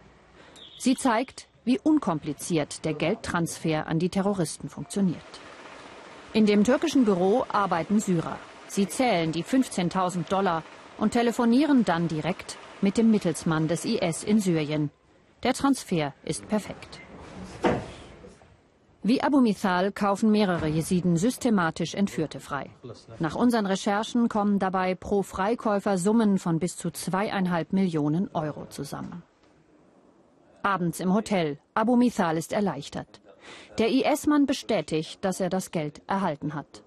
Sie 0.78 0.96
zeigt, 0.96 1.48
wie 1.66 1.80
unkompliziert 1.80 2.86
der 2.86 2.94
Geldtransfer 2.94 3.88
an 3.88 4.00
die 4.00 4.10
Terroristen 4.10 4.70
funktioniert. 4.70 5.18
In 6.34 6.46
dem 6.46 6.64
türkischen 6.64 7.06
Büro 7.06 7.46
arbeiten 7.50 8.00
Syrer. 8.00 8.38
Sie 8.68 8.88
zählen 8.88 9.32
die 9.32 9.44
15.000 9.44 10.28
Dollar 10.30 10.64
und 10.98 11.12
telefonieren 11.12 11.86
dann 11.86 12.08
direkt 12.08 12.58
mit 12.82 12.98
dem 12.98 13.12
Mittelsmann 13.12 13.68
des 13.68 13.86
IS 13.86 14.24
in 14.24 14.40
Syrien. 14.40 14.92
Der 15.44 15.54
Transfer 15.54 16.14
ist 16.24 16.48
perfekt. 16.48 17.00
Wie 19.04 19.24
Abu 19.24 19.40
Mithal 19.40 19.94
kaufen 19.94 20.32
mehrere 20.32 20.68
Jesiden 20.68 21.16
systematisch 21.16 21.94
Entführte 21.96 22.42
frei. 22.42 22.72
Nach 23.20 23.36
unseren 23.36 23.66
Recherchen 23.66 24.28
kommen 24.28 24.60
dabei 24.60 24.96
pro 24.96 25.24
Freikäufer 25.24 25.98
Summen 25.98 26.40
von 26.40 26.60
bis 26.60 26.76
zu 26.76 26.92
zweieinhalb 26.92 27.72
Millionen 27.72 28.30
Euro 28.34 28.66
zusammen. 28.66 29.24
Abends 30.62 31.00
im 31.00 31.14
Hotel. 31.14 31.58
Abu 31.74 31.96
Mithal 31.96 32.38
ist 32.38 32.52
erleichtert. 32.52 33.22
Der 33.78 33.90
IS-Mann 33.90 34.46
bestätigt, 34.46 35.24
dass 35.24 35.40
er 35.40 35.50
das 35.50 35.72
Geld 35.72 36.02
erhalten 36.08 36.54
hat. 36.54 36.84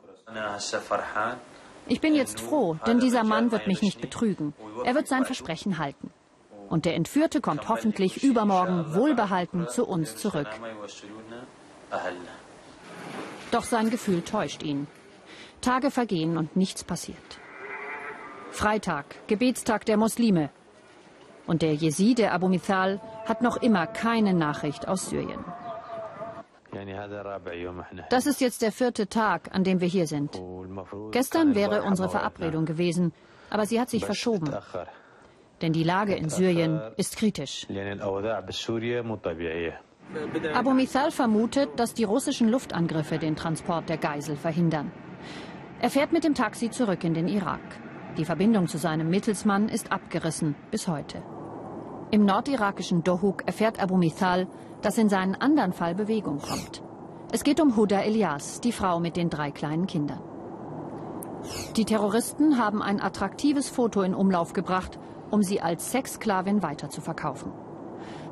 Ich 1.87 2.01
bin 2.01 2.15
jetzt 2.15 2.41
froh, 2.41 2.77
denn 2.87 3.01
dieser 3.01 3.25
Mann 3.25 3.51
wird 3.51 3.67
mich 3.67 3.83
nicht 3.83 4.01
betrügen. 4.01 4.55
Er 4.85 4.95
wird 4.95 5.09
sein 5.09 5.25
Versprechen 5.25 5.79
halten. 5.79 6.11
Und 6.69 6.85
der 6.85 6.95
Entführte 6.95 7.41
kommt 7.41 7.69
hoffentlich 7.69 8.23
übermorgen 8.23 8.95
wohlbehalten 8.95 9.69
zu 9.69 9.87
uns 9.87 10.17
zurück. 10.17 10.49
Doch 13.51 13.65
sein 13.65 13.91
Gefühl 13.91 14.23
täuscht 14.23 14.63
ihn. 14.63 14.87
Tage 15.61 15.91
vergehen 15.91 16.39
und 16.39 16.57
nichts 16.57 16.85
passiert. 16.85 17.41
Freitag, 18.51 19.07
Gebetstag 19.27 19.85
der 19.85 19.97
Muslime. 19.97 20.51
Und 21.47 21.63
der 21.63 21.75
Jeside 21.75 22.31
Abu 22.31 22.49
Mithal 22.49 23.01
hat 23.27 23.43
noch 23.43 23.57
immer 23.57 23.87
keine 23.87 24.35
Nachricht 24.35 24.87
aus 24.87 25.11
Syrien. 25.11 25.45
Das 28.11 28.27
ist 28.27 28.41
jetzt 28.41 28.63
der 28.63 28.73
vierte 28.73 29.09
Tag, 29.09 29.55
an 29.55 29.65
dem 29.65 29.81
wir 29.81 29.89
hier 29.89 30.07
sind. 30.07 30.41
Gestern 31.11 31.55
wäre 31.55 31.83
unsere 31.83 32.09
Verabredung 32.09 32.65
gewesen, 32.65 33.13
aber 33.51 33.67
sie 33.67 33.81
hat 33.81 33.91
sich 33.91 34.05
verschoben. 34.05 34.51
Denn 35.61 35.73
die 35.73 35.85
Lage 35.85 36.15
in 36.15 36.31
Syrien 36.31 36.81
ist 36.97 37.17
kritisch. 37.17 37.67
Abu 40.55 40.73
Mithal 40.73 41.11
vermutet, 41.11 41.69
dass 41.77 41.95
die 41.95 42.05
russischen 42.05 42.49
Luftangriffe 42.49 43.19
den 43.19 43.37
Transport 43.37 43.89
der 43.89 43.99
Geisel 43.99 44.37
verhindern. 44.37 44.91
Er 45.81 45.91
fährt 45.91 46.13
mit 46.13 46.25
dem 46.25 46.35
Taxi 46.35 46.71
zurück 46.71 47.05
in 47.05 47.15
den 47.15 47.29
Irak. 47.29 47.61
Die 48.17 48.25
Verbindung 48.25 48.67
zu 48.67 48.77
seinem 48.77 49.09
Mittelsmann 49.09 49.69
ist 49.69 49.93
abgerissen 49.93 50.57
bis 50.71 50.89
heute. 50.89 51.23
Im 52.13 52.25
nordirakischen 52.25 53.05
Dohuk 53.05 53.47
erfährt 53.47 53.81
Abu 53.81 53.97
Mithal, 53.97 54.49
dass 54.83 54.99
in 54.99 55.09
seinen 55.09 55.37
anderen 55.37 55.73
Fall 55.73 55.95
Bewegung 55.95 56.41
kommt. 56.41 56.83
Es 57.31 57.45
geht 57.45 57.61
um 57.61 57.77
Huda 57.77 58.01
Elias, 58.01 58.61
die 58.61 58.73
Frau 58.73 58.99
mit 58.99 59.17
den 59.17 59.31
drei 59.31 59.53
kleinen 59.53 59.87
Kindern. 59.87 60.21
Die 61.77 61.85
Terroristen 61.85 62.59
haben 62.59 62.83
ein 62.83 63.01
attraktives 63.01 63.69
Foto 63.69 64.03
in 64.03 64.15
Umlauf 64.15 64.53
gebracht, 64.53 64.99
um 65.31 65.43
sie 65.43 65.61
als 65.61 65.93
Sexsklavin 65.93 66.65
weiterzuverkaufen. 66.65 67.53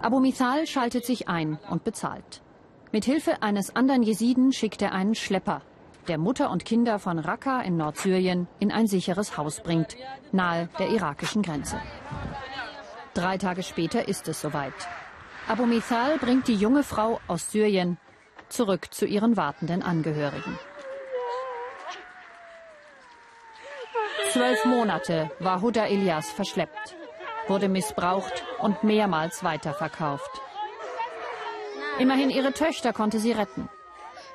Abu 0.03 0.19
Mithal 0.19 0.67
schaltet 0.67 1.07
sich 1.07 1.29
ein 1.29 1.59
und 1.71 1.85
bezahlt. 1.85 2.43
Mit 2.91 3.05
Hilfe 3.05 3.43
eines 3.43 3.77
anderen 3.77 4.03
Jesiden 4.03 4.53
schickt 4.53 4.83
er 4.83 4.93
einen 4.93 5.15
Schlepper, 5.15 5.63
der 6.09 6.19
Mutter 6.19 6.51
und 6.51 6.65
Kinder 6.65 6.99
von 6.99 7.19
Raqqa 7.19 7.61
in 7.61 7.77
Nordsyrien 7.77 8.49
in 8.59 8.73
ein 8.73 8.89
sicheres 8.89 9.37
Haus 9.37 9.61
bringt, 9.61 9.97
nahe 10.33 10.69
der 10.79 10.89
irakischen 10.89 11.43
Grenze. 11.43 11.77
Drei 13.15 13.39
Tage 13.39 13.63
später 13.63 14.09
ist 14.09 14.29
es 14.29 14.41
soweit. 14.41 14.75
Abu 15.49 15.67
Mithal 15.67 16.19
bringt 16.19 16.49
die 16.49 16.55
junge 16.55 16.83
Frau 16.83 17.21
aus 17.27 17.51
Syrien 17.51 17.99
zurück 18.49 18.93
zu 18.93 19.07
ihren 19.07 19.37
wartenden 19.37 19.83
Angehörigen. 19.83 20.59
Zwölf 24.31 24.65
Monate 24.65 25.31
war 25.41 25.63
Huda 25.63 25.87
Elias 25.87 26.31
verschleppt 26.31 26.99
wurde 27.49 27.69
missbraucht 27.69 28.45
und 28.59 28.85
mehrmals 28.85 29.43
weiterverkauft. 29.43 30.31
Immerhin 31.99 32.31
ihre 32.31 32.53
Töchter 32.53 32.93
konnte 32.93 33.19
sie 33.19 33.33
retten. 33.33 33.69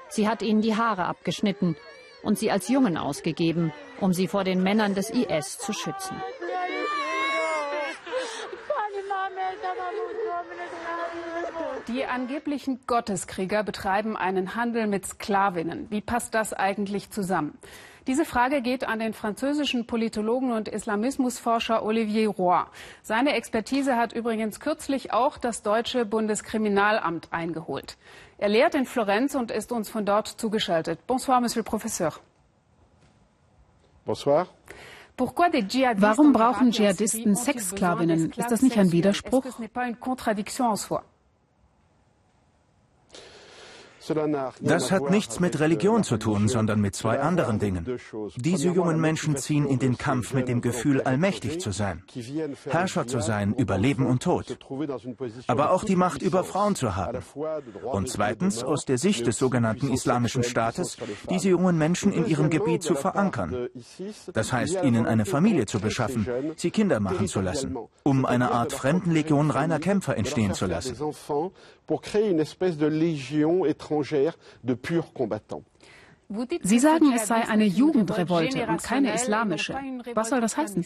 Sie 0.10 0.28
hat 0.28 0.42
ihnen 0.42 0.62
die 0.62 0.76
Haare 0.76 1.06
abgeschnitten 1.06 1.76
und 2.24 2.38
sie 2.38 2.52
als 2.52 2.68
Jungen 2.70 2.98
ausgegeben, 2.98 3.74
um 4.00 4.14
sie 4.14 4.28
vor 4.28 4.44
den 4.44 4.62
Männern 4.62 4.96
des 4.96 5.10
IS 5.10 5.58
zu 5.58 5.74
schützen. 5.74 6.22
Die 11.90 12.06
angeblichen 12.06 12.80
Gotteskrieger 12.88 13.62
betreiben 13.62 14.16
einen 14.16 14.56
Handel 14.56 14.88
mit 14.88 15.06
Sklavinnen. 15.06 15.88
Wie 15.90 16.00
passt 16.00 16.34
das 16.34 16.54
eigentlich 16.54 17.10
zusammen? 17.10 17.58
Diese 18.08 18.24
Frage 18.24 18.62
geht 18.62 18.86
an 18.86 19.00
den 19.00 19.14
französischen 19.14 19.86
Politologen 19.86 20.54
und 20.54 20.70
Islamismusforscher 20.70 21.84
Olivier 21.84 22.30
Roy. 22.30 22.64
Seine 23.02 23.34
Expertise 23.34 23.98
hat 23.98 24.14
übrigens 24.14 24.62
kürzlich 24.62 25.12
auch 25.12 25.38
das 25.38 25.62
deutsche 25.62 26.06
Bundeskriminalamt 26.06 27.28
eingeholt. 27.32 27.98
Er 28.38 28.48
lehrt 28.48 28.76
in 28.76 28.86
Florenz 28.86 29.36
und 29.36 29.52
ist 29.52 29.74
uns 29.74 29.90
von 29.90 30.06
dort 30.06 30.28
zugeschaltet. 30.30 31.06
Bonsoir, 31.06 31.42
Monsieur 31.42 31.62
le 31.62 31.66
Professeur. 31.66 32.14
Bonsoir. 34.06 34.48
Warum 35.18 36.34
brauchen 36.34 36.72
Dschihadisten 36.72 37.36
Sexsklavinnen? 37.36 38.32
Ist 38.32 38.52
das 38.52 38.62
nicht 38.62 38.78
ein 38.78 38.92
Widerspruch? 38.92 39.46
Das 44.62 44.92
hat 44.92 45.10
nichts 45.10 45.40
mit 45.40 45.60
Religion 45.60 46.04
zu 46.04 46.18
tun, 46.18 46.48
sondern 46.48 46.82
mit 46.82 46.96
zwei 46.96 47.20
anderen 47.20 47.60
Dingen. 47.60 48.00
Diese 48.36 48.70
jungen 48.70 49.00
Menschen 49.00 49.38
ziehen 49.38 49.66
in 49.66 49.80
den 49.80 49.98
Kampf 49.98 50.34
mit 50.34 50.48
dem 50.48 50.62
Gefühl, 50.62 51.02
allmächtig 51.02 51.60
zu 51.60 51.72
sein, 51.72 52.04
Herrscher 52.70 53.08
zu 53.08 53.22
sein 53.22 53.54
über 53.54 53.78
Leben 53.78 54.06
und 54.06 54.24
Tod, 54.24 54.58
aber 55.48 55.72
auch 55.72 55.84
die 55.84 55.96
Macht 55.96 56.22
über 56.22 56.44
Frauen 56.44 56.76
zu 56.76 56.96
haben. 56.96 57.20
Und 57.84 58.10
zweitens, 58.10 58.64
aus 58.64 58.86
der 58.86 58.98
Sicht 58.98 59.28
des 59.28 59.38
sogenannten 59.38 59.92
Islamischen 59.92 60.44
Staates, 60.44 60.98
diese 61.30 61.50
jungen 61.50 61.78
Menschen 61.78 62.12
in 62.12 62.26
ihrem 62.26 62.50
Gebiet 62.50 62.84
zu 62.84 62.96
verankern. 62.96 63.68
Das 64.34 64.52
heißt, 64.52 64.84
ihnen 64.84 65.06
eine 65.06 65.26
Familie 65.26 65.66
zu 65.66 65.80
beschaffen, 65.80 66.28
sie 66.58 66.72
Kinder 66.72 67.00
machen 67.00 67.28
zu 67.28 67.42
lassen, 67.42 67.78
um 68.04 68.26
eine 68.26 68.52
Art 68.52 68.74
Fremdenlegion 68.74 69.52
reiner 69.52 69.80
Kämpfer 69.80 70.18
entstehen 70.18 70.54
zu 70.54 70.66
lassen 70.66 70.96
pour 71.86 72.02
créer 72.02 72.30
une 72.30 72.40
espèce 72.40 72.78
de 72.78 72.88
légion 72.88 73.66
étrangère 73.66 74.38
de 74.64 74.74
purs 74.74 75.14
combattants. 75.14 75.64
Sie 76.64 76.80
sagen, 76.80 77.14
es 77.14 77.28
sei 77.28 77.42
eine 77.48 77.66
Jugendrevolte 77.66 78.66
und 78.68 78.82
keine 78.82 79.14
islamische. 79.14 79.76
Was 80.16 80.30
soll 80.30 80.42
das 80.42 80.58
heißen? 80.58 80.86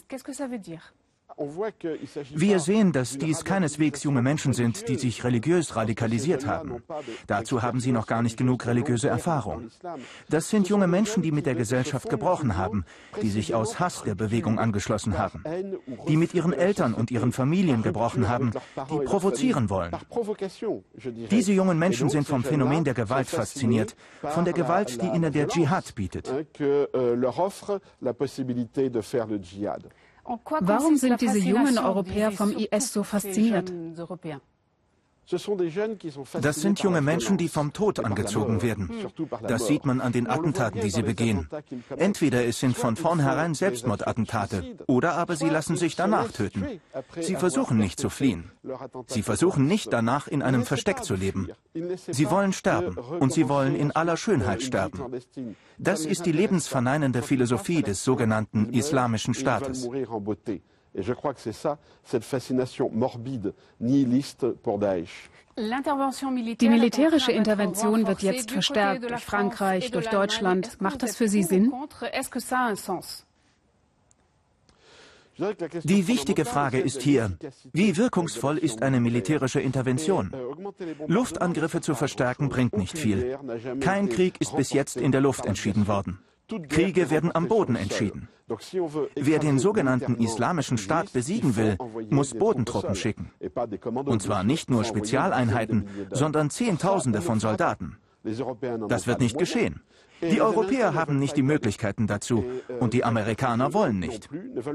Wir 1.37 2.59
sehen, 2.59 2.91
dass 2.91 3.17
dies 3.17 3.45
keineswegs 3.45 4.03
junge 4.03 4.23
Menschen 4.23 4.53
sind, 4.53 4.87
die 4.87 4.95
sich 4.95 5.23
religiös 5.23 5.75
radikalisiert 5.75 6.47
haben. 6.47 6.81
Dazu 7.27 7.61
haben 7.61 7.79
sie 7.79 7.91
noch 7.91 8.07
gar 8.07 8.23
nicht 8.23 8.37
genug 8.37 8.65
religiöse 8.65 9.07
Erfahrung. 9.07 9.69
Das 10.29 10.49
sind 10.49 10.67
junge 10.67 10.87
Menschen, 10.87 11.21
die 11.21 11.31
mit 11.31 11.45
der 11.45 11.53
Gesellschaft 11.53 12.09
gebrochen 12.09 12.57
haben, 12.57 12.85
die 13.21 13.29
sich 13.29 13.53
aus 13.53 13.79
Hass 13.79 14.01
der 14.03 14.15
Bewegung 14.15 14.57
angeschlossen 14.57 15.17
haben, 15.17 15.43
die 16.07 16.17
mit 16.17 16.33
ihren 16.33 16.53
Eltern 16.53 16.95
und 16.95 17.11
ihren 17.11 17.31
Familien 17.31 17.83
gebrochen 17.83 18.27
haben, 18.27 18.51
die 18.89 19.05
provozieren 19.05 19.69
wollen. 19.69 19.95
Diese 21.29 21.53
jungen 21.53 21.77
Menschen 21.77 22.09
sind 22.09 22.27
vom 22.27 22.43
Phänomen 22.43 22.83
der 22.83 22.95
Gewalt 22.95 23.27
fasziniert, 23.27 23.95
von 24.21 24.43
der 24.43 24.53
Gewalt, 24.53 25.01
die 25.01 25.07
ihnen 25.07 25.31
der 25.31 25.47
Dschihad 25.47 25.93
bietet. 25.93 26.33
Warum 30.27 30.97
sind 30.97 31.21
diese 31.21 31.39
jungen 31.39 31.77
Europäer 31.77 32.31
vom 32.31 32.51
IS 32.51 32.91
so 32.91 33.03
fasziniert? 33.03 33.71
Das 36.41 36.61
sind 36.61 36.79
junge 36.79 37.01
Menschen, 37.01 37.37
die 37.37 37.49
vom 37.49 37.73
Tod 37.73 37.99
angezogen 37.99 38.61
werden. 38.61 38.89
Das 39.41 39.67
sieht 39.67 39.85
man 39.85 39.99
an 39.99 40.13
den 40.13 40.27
Attentaten, 40.27 40.79
die 40.79 40.89
sie 40.89 41.01
begehen. 41.01 41.49
Entweder 41.97 42.45
es 42.45 42.59
sind 42.59 42.77
von 42.77 42.95
vornherein 42.95 43.53
Selbstmordattentate 43.53 44.77
oder 44.87 45.15
aber 45.15 45.35
sie 45.35 45.49
lassen 45.49 45.75
sich 45.75 45.95
danach 45.97 46.31
töten. 46.31 46.79
Sie 47.19 47.35
versuchen 47.35 47.77
nicht 47.77 47.99
zu 47.99 48.09
fliehen. 48.09 48.51
Sie 49.07 49.21
versuchen 49.21 49.67
nicht 49.67 49.91
danach 49.91 50.27
in 50.27 50.41
einem 50.41 50.63
Versteck 50.63 51.03
zu 51.03 51.15
leben. 51.15 51.49
Sie 51.73 52.29
wollen 52.29 52.53
sterben 52.53 52.97
und 52.97 53.33
sie 53.33 53.49
wollen 53.49 53.75
in 53.75 53.91
aller 53.91 54.15
Schönheit 54.15 54.61
sterben. 54.61 55.19
Das 55.77 56.05
ist 56.05 56.25
die 56.25 56.31
lebensverneinende 56.31 57.21
Philosophie 57.21 57.81
des 57.81 58.03
sogenannten 58.03 58.69
Islamischen 58.73 59.33
Staates. 59.33 59.87
Et 60.97 61.03
je 61.03 61.13
crois 61.13 61.33
que 61.33 61.39
c'est 61.39 61.53
ça, 61.53 61.77
cette 62.03 62.23
fascination 62.23 62.89
morbide, 62.91 63.53
nihiliste 63.79 64.47
pour 64.63 64.79
Daesh. 64.79 65.29
Die 65.57 66.69
militärische 66.69 67.31
Intervention 67.31 68.05
wird 68.05 68.21
jetzt 68.21 68.51
verstärkt 68.51 69.09
durch 69.09 69.23
Frankreich, 69.23 69.89
durch 69.91 70.07
Deutschland. 70.07 70.79
Macht 70.81 71.01
das 71.01 71.15
für 71.15 71.27
Sie 71.27 71.41
Sinn? 71.41 71.73
Die 75.83 76.07
wichtige 76.07 76.45
Frage 76.45 76.79
ist 76.79 77.01
hier, 77.01 77.37
wie 77.73 77.97
wirkungsvoll 77.97 78.57
ist 78.57 78.81
eine 78.81 78.99
militärische 78.99 79.59
Intervention? 79.59 80.31
Luftangriffe 81.07 81.81
zu 81.81 81.93
verstärken 81.95 82.49
bringt 82.49 82.75
nicht 82.75 82.97
viel. 82.97 83.37
Kein 83.79 84.09
Krieg 84.09 84.39
ist 84.39 84.55
bis 84.55 84.73
jetzt 84.73 84.97
in 84.97 85.11
der 85.11 85.21
Luft 85.21 85.45
entschieden 85.45 85.87
worden. 85.87 86.19
Kriege 86.69 87.09
werden 87.09 87.35
am 87.35 87.47
Boden 87.47 87.75
entschieden. 87.75 88.29
Wer 89.15 89.39
den 89.39 89.59
sogenannten 89.59 90.15
Islamischen 90.15 90.77
Staat 90.77 91.11
besiegen 91.11 91.57
will, 91.57 91.77
muss 92.09 92.33
Bodentruppen 92.33 92.95
schicken. 92.95 93.31
Und 94.05 94.21
zwar 94.21 94.43
nicht 94.43 94.69
nur 94.69 94.85
Spezialeinheiten, 94.85 95.87
sondern 96.11 96.49
Zehntausende 96.49 97.21
von 97.21 97.41
Soldaten. 97.41 97.97
Das 98.87 99.07
wird 99.07 99.19
nicht 99.19 99.37
geschehen. 99.37 99.81
Die 100.21 100.41
Europäer 100.41 100.95
haben 100.95 101.19
nicht 101.19 101.37
die 101.37 101.43
Möglichkeiten 101.43 102.07
dazu 102.07 102.43
und 102.79 102.93
die 102.93 103.03
Amerikaner 103.03 103.73
wollen 103.73 103.99
nicht. 103.99 104.29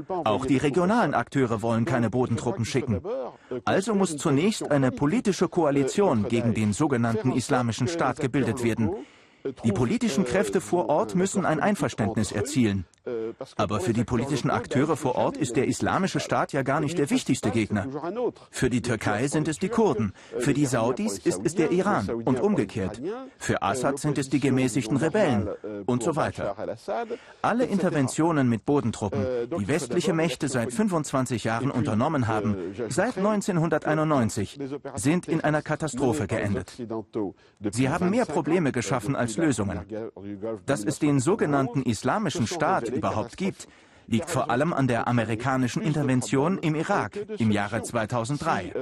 Auch 0.07 0.45
die 0.45 0.57
regionalen 0.57 1.13
Akteure 1.13 1.61
wollen 1.61 1.85
keine 1.85 2.09
Bodentruppen 2.09 2.65
schicken. 2.65 3.01
Also 3.65 3.93
muss 3.93 4.15
zunächst 4.15 4.71
eine 4.71 4.91
politische 4.91 5.49
Koalition 5.49 6.27
gegen 6.29 6.53
den 6.53 6.71
sogenannten 6.71 7.33
Islamischen 7.33 7.87
Staat 7.87 8.19
gebildet 8.21 8.63
werden, 8.63 8.91
die 9.63 9.71
politischen 9.71 10.25
Kräfte 10.25 10.61
vor 10.61 10.89
Ort 10.89 11.15
müssen 11.15 11.45
ein 11.45 11.59
Einverständnis 11.59 12.31
erzielen. 12.31 12.85
Aber 13.57 13.81
für 13.81 13.91
die 13.91 14.05
politischen 14.05 14.49
Akteure 14.49 14.95
vor 14.95 15.15
Ort 15.15 15.35
ist 15.35 15.55
der 15.57 15.67
Islamische 15.67 16.19
Staat 16.21 16.53
ja 16.53 16.61
gar 16.61 16.79
nicht 16.79 16.97
der 16.97 17.09
wichtigste 17.09 17.51
Gegner. 17.51 17.87
Für 18.49 18.69
die 18.69 18.81
Türkei 18.81 19.27
sind 19.27 19.47
es 19.47 19.59
die 19.59 19.69
Kurden, 19.69 20.13
für 20.39 20.53
die 20.53 20.65
Saudis 20.65 21.17
ist 21.17 21.41
es 21.43 21.55
der 21.55 21.71
Iran 21.71 22.09
und 22.09 22.39
umgekehrt. 22.39 23.01
Für 23.37 23.61
Assad 23.61 23.99
sind 23.99 24.17
es 24.17 24.29
die 24.29 24.39
gemäßigten 24.39 24.97
Rebellen 24.97 25.49
und 25.85 26.03
so 26.03 26.15
weiter. 26.15 26.55
Alle 27.41 27.65
Interventionen 27.65 28.47
mit 28.47 28.65
Bodentruppen, 28.65 29.25
die 29.59 29.67
westliche 29.67 30.13
Mächte 30.13 30.47
seit 30.47 30.71
25 30.71 31.43
Jahren 31.43 31.71
unternommen 31.71 32.27
haben, 32.27 32.55
seit 32.87 33.17
1991, 33.17 34.59
sind 34.95 35.27
in 35.27 35.41
einer 35.41 35.61
Katastrophe 35.61 36.27
geendet. 36.27 36.81
Sie 37.71 37.89
haben 37.89 38.09
mehr 38.09 38.25
Probleme 38.25 38.71
geschaffen 38.71 39.15
als 39.15 39.35
Lösungen. 39.35 39.81
Dass 40.65 40.85
es 40.85 40.99
den 40.99 41.19
sogenannten 41.19 41.83
Islamischen 41.83 42.47
Staat 42.47 42.92
überhaupt 42.93 43.37
gibt, 43.37 43.67
liegt 44.07 44.29
vor 44.29 44.49
allem 44.49 44.73
an 44.73 44.87
der 44.87 45.07
amerikanischen 45.07 45.81
Intervention 45.81 46.57
im 46.57 46.75
Irak 46.75 47.17
im 47.37 47.51
Jahre 47.51 47.81
2003. 47.81 48.73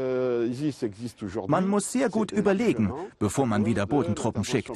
Man 1.47 1.67
muss 1.67 1.91
sehr 1.91 2.09
gut 2.09 2.31
überlegen, 2.31 2.91
bevor 3.19 3.45
man 3.45 3.65
wieder 3.65 3.85
Bodentruppen 3.85 4.43
schickt. 4.43 4.71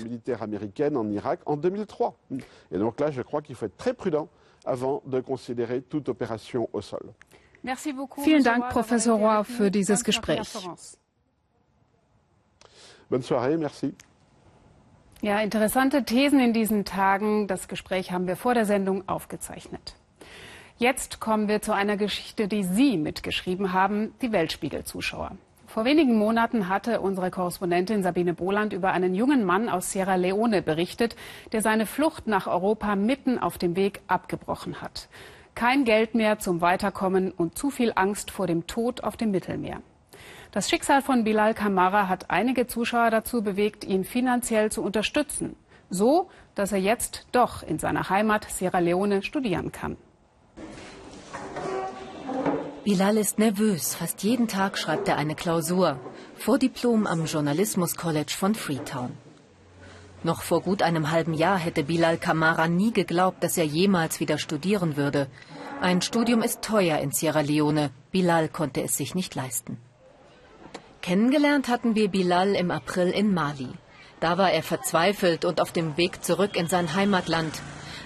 Vielen 8.23 8.43
Dank, 8.43 8.69
Professor 8.69 9.17
Roy, 9.17 9.43
für 9.43 9.71
dieses 9.71 10.03
Gespräch. 10.03 10.53
Bonne 13.09 13.23
soirée, 13.23 13.57
merci. 13.57 13.93
Ja, 15.25 15.39
interessante 15.39 16.03
Thesen 16.03 16.39
in 16.39 16.53
diesen 16.53 16.85
Tagen. 16.85 17.47
Das 17.47 17.67
Gespräch 17.67 18.11
haben 18.11 18.27
wir 18.27 18.35
vor 18.35 18.53
der 18.53 18.65
Sendung 18.65 19.09
aufgezeichnet. 19.09 19.95
Jetzt 20.77 21.19
kommen 21.19 21.47
wir 21.47 21.63
zu 21.63 21.73
einer 21.73 21.97
Geschichte, 21.97 22.47
die 22.47 22.61
Sie 22.61 22.95
mitgeschrieben 22.95 23.73
haben, 23.73 24.13
die 24.21 24.31
Weltspiegel-Zuschauer. 24.31 25.31
Vor 25.65 25.83
wenigen 25.83 26.15
Monaten 26.15 26.69
hatte 26.69 27.01
unsere 27.01 27.31
Korrespondentin 27.31 28.03
Sabine 28.03 28.35
Boland 28.35 28.71
über 28.71 28.91
einen 28.91 29.15
jungen 29.15 29.43
Mann 29.45 29.67
aus 29.67 29.91
Sierra 29.91 30.13
Leone 30.13 30.61
berichtet, 30.61 31.15
der 31.53 31.63
seine 31.63 31.87
Flucht 31.87 32.27
nach 32.27 32.45
Europa 32.45 32.95
mitten 32.95 33.39
auf 33.39 33.57
dem 33.57 33.75
Weg 33.75 34.01
abgebrochen 34.05 34.79
hat. 34.79 35.09
Kein 35.55 35.85
Geld 35.85 36.13
mehr 36.13 36.37
zum 36.37 36.61
Weiterkommen 36.61 37.31
und 37.31 37.57
zu 37.57 37.71
viel 37.71 37.93
Angst 37.95 38.29
vor 38.29 38.45
dem 38.45 38.67
Tod 38.67 39.03
auf 39.03 39.17
dem 39.17 39.31
Mittelmeer. 39.31 39.81
Das 40.55 40.69
Schicksal 40.69 41.01
von 41.01 41.25
Bilal 41.25 41.53
Kamara 41.53 42.07
hat 42.07 42.29
einige 42.29 42.65
Zuschauer 42.65 43.11
dazu 43.11 43.41
bewegt, 43.43 43.83
ihn 43.83 44.05
finanziell 44.05 44.71
zu 44.71 44.81
unterstützen. 44.81 45.57
So, 45.89 46.29
dass 46.55 46.71
er 46.71 46.77
jetzt 46.77 47.27
doch 47.33 47.61
in 47.61 47.77
seiner 47.77 48.09
Heimat 48.09 48.49
Sierra 48.49 48.79
Leone 48.79 49.21
studieren 49.21 49.73
kann. 49.73 49.97
Bilal 52.85 53.17
ist 53.17 53.37
nervös. 53.37 53.95
Fast 53.95 54.23
jeden 54.23 54.47
Tag 54.47 54.77
schreibt 54.77 55.09
er 55.09 55.17
eine 55.17 55.35
Klausur. 55.35 55.99
Vordiplom 56.35 57.05
am 57.05 57.25
Journalismus 57.25 57.97
College 57.97 58.33
von 58.39 58.55
Freetown. 58.55 59.11
Noch 60.23 60.41
vor 60.41 60.61
gut 60.61 60.81
einem 60.81 61.11
halben 61.11 61.33
Jahr 61.33 61.57
hätte 61.57 61.83
Bilal 61.83 62.17
Kamara 62.17 62.69
nie 62.69 62.93
geglaubt, 62.93 63.43
dass 63.43 63.57
er 63.57 63.65
jemals 63.65 64.21
wieder 64.21 64.37
studieren 64.37 64.95
würde. 64.95 65.27
Ein 65.81 66.01
Studium 66.01 66.41
ist 66.41 66.61
teuer 66.61 66.99
in 66.99 67.11
Sierra 67.11 67.41
Leone. 67.41 67.89
Bilal 68.11 68.47
konnte 68.47 68.81
es 68.83 68.95
sich 68.95 69.15
nicht 69.15 69.35
leisten. 69.35 69.77
Kennengelernt 71.05 71.67
hatten 71.67 71.93
wir 71.93 72.09
Bilal 72.09 72.55
im 72.55 72.71
April 72.71 73.11
in 73.11 73.31
Mali. 73.31 73.69
Da 74.19 74.39
war 74.39 74.51
er 74.51 74.63
verzweifelt 74.63 75.45
und 75.45 75.61
auf 75.61 75.71
dem 75.71 75.97
Weg 75.97 76.23
zurück 76.23 76.55
in 76.55 76.65
sein 76.65 76.95
Heimatland. 76.95 77.53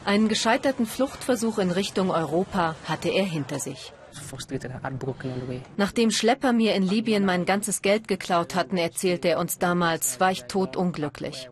Einen 0.04 0.28
gescheiterten 0.28 0.86
Fluchtversuch 0.86 1.60
in 1.60 1.72
Richtung 1.72 2.12
Europa 2.12 2.76
hatte 2.84 3.08
er 3.08 3.24
hinter 3.24 3.60
sich. 3.60 3.94
Nachdem 5.78 6.12
Schlepper 6.12 6.52
mir 6.52 6.76
in 6.76 6.84
Libyen 6.84 7.24
mein 7.24 7.46
ganzes 7.46 7.82
Geld 7.82 8.10
geklaut 8.10 8.54
hatten, 8.54 8.76
erzählte 8.76 9.30
er 9.30 9.40
uns 9.40 9.60
damals, 9.60 10.20
war 10.20 10.32
ich 10.34 10.44
totunglücklich. 10.44 11.50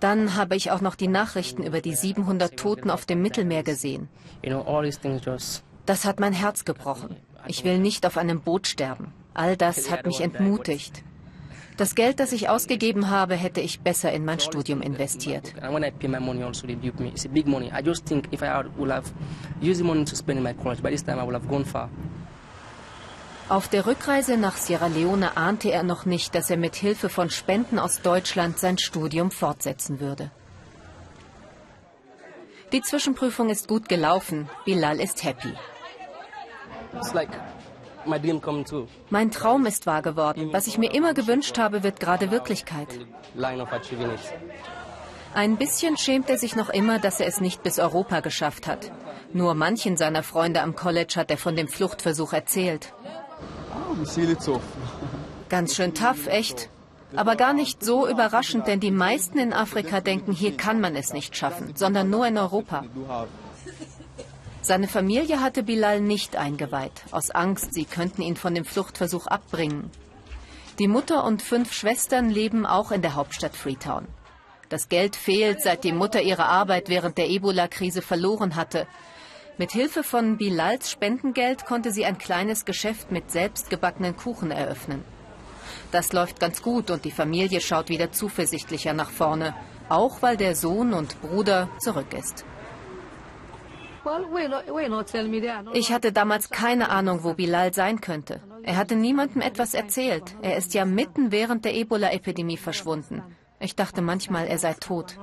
Dann 0.00 0.34
habe 0.34 0.56
ich 0.56 0.70
auch 0.70 0.80
noch 0.80 0.94
die 0.94 1.08
Nachrichten 1.08 1.62
über 1.62 1.82
die 1.82 1.94
700 1.94 2.56
Toten 2.56 2.88
auf 2.88 3.04
dem 3.04 3.20
Mittelmeer 3.20 3.64
gesehen. 3.64 4.08
Das 5.84 6.04
hat 6.06 6.20
mein 6.20 6.32
Herz 6.32 6.64
gebrochen. 6.64 7.16
Ich 7.46 7.64
will 7.64 7.78
nicht 7.78 8.06
auf 8.06 8.16
einem 8.16 8.40
Boot 8.40 8.66
sterben. 8.66 9.12
All 9.36 9.54
das 9.54 9.90
hat 9.90 10.06
mich 10.06 10.22
entmutigt. 10.22 11.02
Das 11.76 11.94
Geld, 11.94 12.20
das 12.20 12.32
ich 12.32 12.48
ausgegeben 12.48 13.10
habe, 13.10 13.34
hätte 13.34 13.60
ich 13.60 13.80
besser 13.80 14.10
in 14.10 14.24
mein 14.24 14.40
Studium 14.40 14.80
investiert. 14.80 15.52
Auf 23.48 23.68
der 23.68 23.86
Rückreise 23.86 24.38
nach 24.38 24.56
Sierra 24.56 24.86
Leone 24.86 25.36
ahnte 25.36 25.70
er 25.70 25.82
noch 25.82 26.06
nicht, 26.06 26.34
dass 26.34 26.48
er 26.48 26.56
mit 26.56 26.74
Hilfe 26.74 27.10
von 27.10 27.28
Spenden 27.28 27.78
aus 27.78 28.00
Deutschland 28.00 28.58
sein 28.58 28.78
Studium 28.78 29.30
fortsetzen 29.30 30.00
würde. 30.00 30.30
Die 32.72 32.80
Zwischenprüfung 32.80 33.50
ist 33.50 33.68
gut 33.68 33.86
gelaufen. 33.90 34.48
Bilal 34.64 34.98
ist 34.98 35.22
happy. 35.24 35.52
Mein 39.10 39.30
Traum 39.30 39.66
ist 39.66 39.86
wahr 39.86 40.02
geworden. 40.02 40.50
Was 40.52 40.66
ich 40.66 40.78
mir 40.78 40.92
immer 40.94 41.14
gewünscht 41.14 41.58
habe, 41.58 41.82
wird 41.82 42.00
gerade 42.00 42.30
Wirklichkeit. 42.30 42.88
Ein 45.34 45.56
bisschen 45.56 45.96
schämt 45.98 46.30
er 46.30 46.38
sich 46.38 46.56
noch 46.56 46.70
immer, 46.70 46.98
dass 46.98 47.20
er 47.20 47.26
es 47.26 47.40
nicht 47.40 47.62
bis 47.62 47.78
Europa 47.78 48.20
geschafft 48.20 48.66
hat. 48.66 48.90
Nur 49.32 49.54
manchen 49.54 49.96
seiner 49.96 50.22
Freunde 50.22 50.62
am 50.62 50.74
College 50.74 51.14
hat 51.16 51.30
er 51.30 51.36
von 51.36 51.56
dem 51.56 51.68
Fluchtversuch 51.68 52.32
erzählt. 52.32 52.94
Ganz 55.48 55.76
schön 55.76 55.94
tough, 55.94 56.26
echt. 56.26 56.70
Aber 57.14 57.36
gar 57.36 57.52
nicht 57.52 57.84
so 57.84 58.08
überraschend, 58.08 58.66
denn 58.66 58.80
die 58.80 58.90
meisten 58.90 59.38
in 59.38 59.52
Afrika 59.52 60.00
denken, 60.00 60.32
hier 60.32 60.56
kann 60.56 60.80
man 60.80 60.96
es 60.96 61.12
nicht 61.12 61.36
schaffen, 61.36 61.74
sondern 61.76 62.10
nur 62.10 62.26
in 62.26 62.38
Europa. 62.38 62.84
Seine 64.66 64.88
Familie 64.88 65.40
hatte 65.40 65.62
Bilal 65.62 66.00
nicht 66.00 66.34
eingeweiht, 66.34 67.04
aus 67.12 67.30
Angst, 67.30 67.72
sie 67.72 67.84
könnten 67.84 68.20
ihn 68.20 68.34
von 68.34 68.52
dem 68.52 68.64
Fluchtversuch 68.64 69.28
abbringen. 69.28 69.92
Die 70.80 70.88
Mutter 70.88 71.22
und 71.22 71.40
fünf 71.40 71.72
Schwestern 71.72 72.30
leben 72.30 72.66
auch 72.66 72.90
in 72.90 73.00
der 73.00 73.14
Hauptstadt 73.14 73.54
Freetown. 73.54 74.08
Das 74.68 74.88
Geld 74.88 75.14
fehlt, 75.14 75.62
seit 75.62 75.84
die 75.84 75.92
Mutter 75.92 76.20
ihre 76.20 76.46
Arbeit 76.46 76.88
während 76.88 77.16
der 77.16 77.30
Ebola-Krise 77.30 78.02
verloren 78.02 78.56
hatte. 78.56 78.88
Mit 79.56 79.70
Hilfe 79.70 80.02
von 80.02 80.36
Bilals 80.36 80.90
Spendengeld 80.90 81.64
konnte 81.64 81.92
sie 81.92 82.04
ein 82.04 82.18
kleines 82.18 82.64
Geschäft 82.64 83.12
mit 83.12 83.30
selbstgebackenen 83.30 84.16
Kuchen 84.16 84.50
eröffnen. 84.50 85.04
Das 85.92 86.12
läuft 86.12 86.40
ganz 86.40 86.60
gut 86.60 86.90
und 86.90 87.04
die 87.04 87.12
Familie 87.12 87.60
schaut 87.60 87.88
wieder 87.88 88.10
zuversichtlicher 88.10 88.94
nach 88.94 89.10
vorne, 89.10 89.54
auch 89.88 90.22
weil 90.22 90.36
der 90.36 90.56
Sohn 90.56 90.92
und 90.92 91.20
Bruder 91.20 91.68
zurück 91.78 92.12
ist. 92.12 92.44
Ich 95.72 95.92
hatte 95.92 96.12
damals 96.12 96.50
keine 96.50 96.90
Ahnung, 96.90 97.24
wo 97.24 97.34
Bilal 97.34 97.74
sein 97.74 98.00
könnte. 98.00 98.40
Er 98.62 98.76
hatte 98.76 98.96
niemandem 98.96 99.42
etwas 99.42 99.74
erzählt. 99.74 100.34
Er 100.42 100.56
ist 100.56 100.74
ja 100.74 100.84
mitten 100.84 101.32
während 101.32 101.64
der 101.64 101.74
Ebola-Epidemie 101.74 102.56
verschwunden. 102.56 103.22
Ich 103.58 103.74
dachte 103.74 104.02
manchmal, 104.02 104.46
er 104.46 104.58
sei 104.58 104.74
tot. 104.74 105.16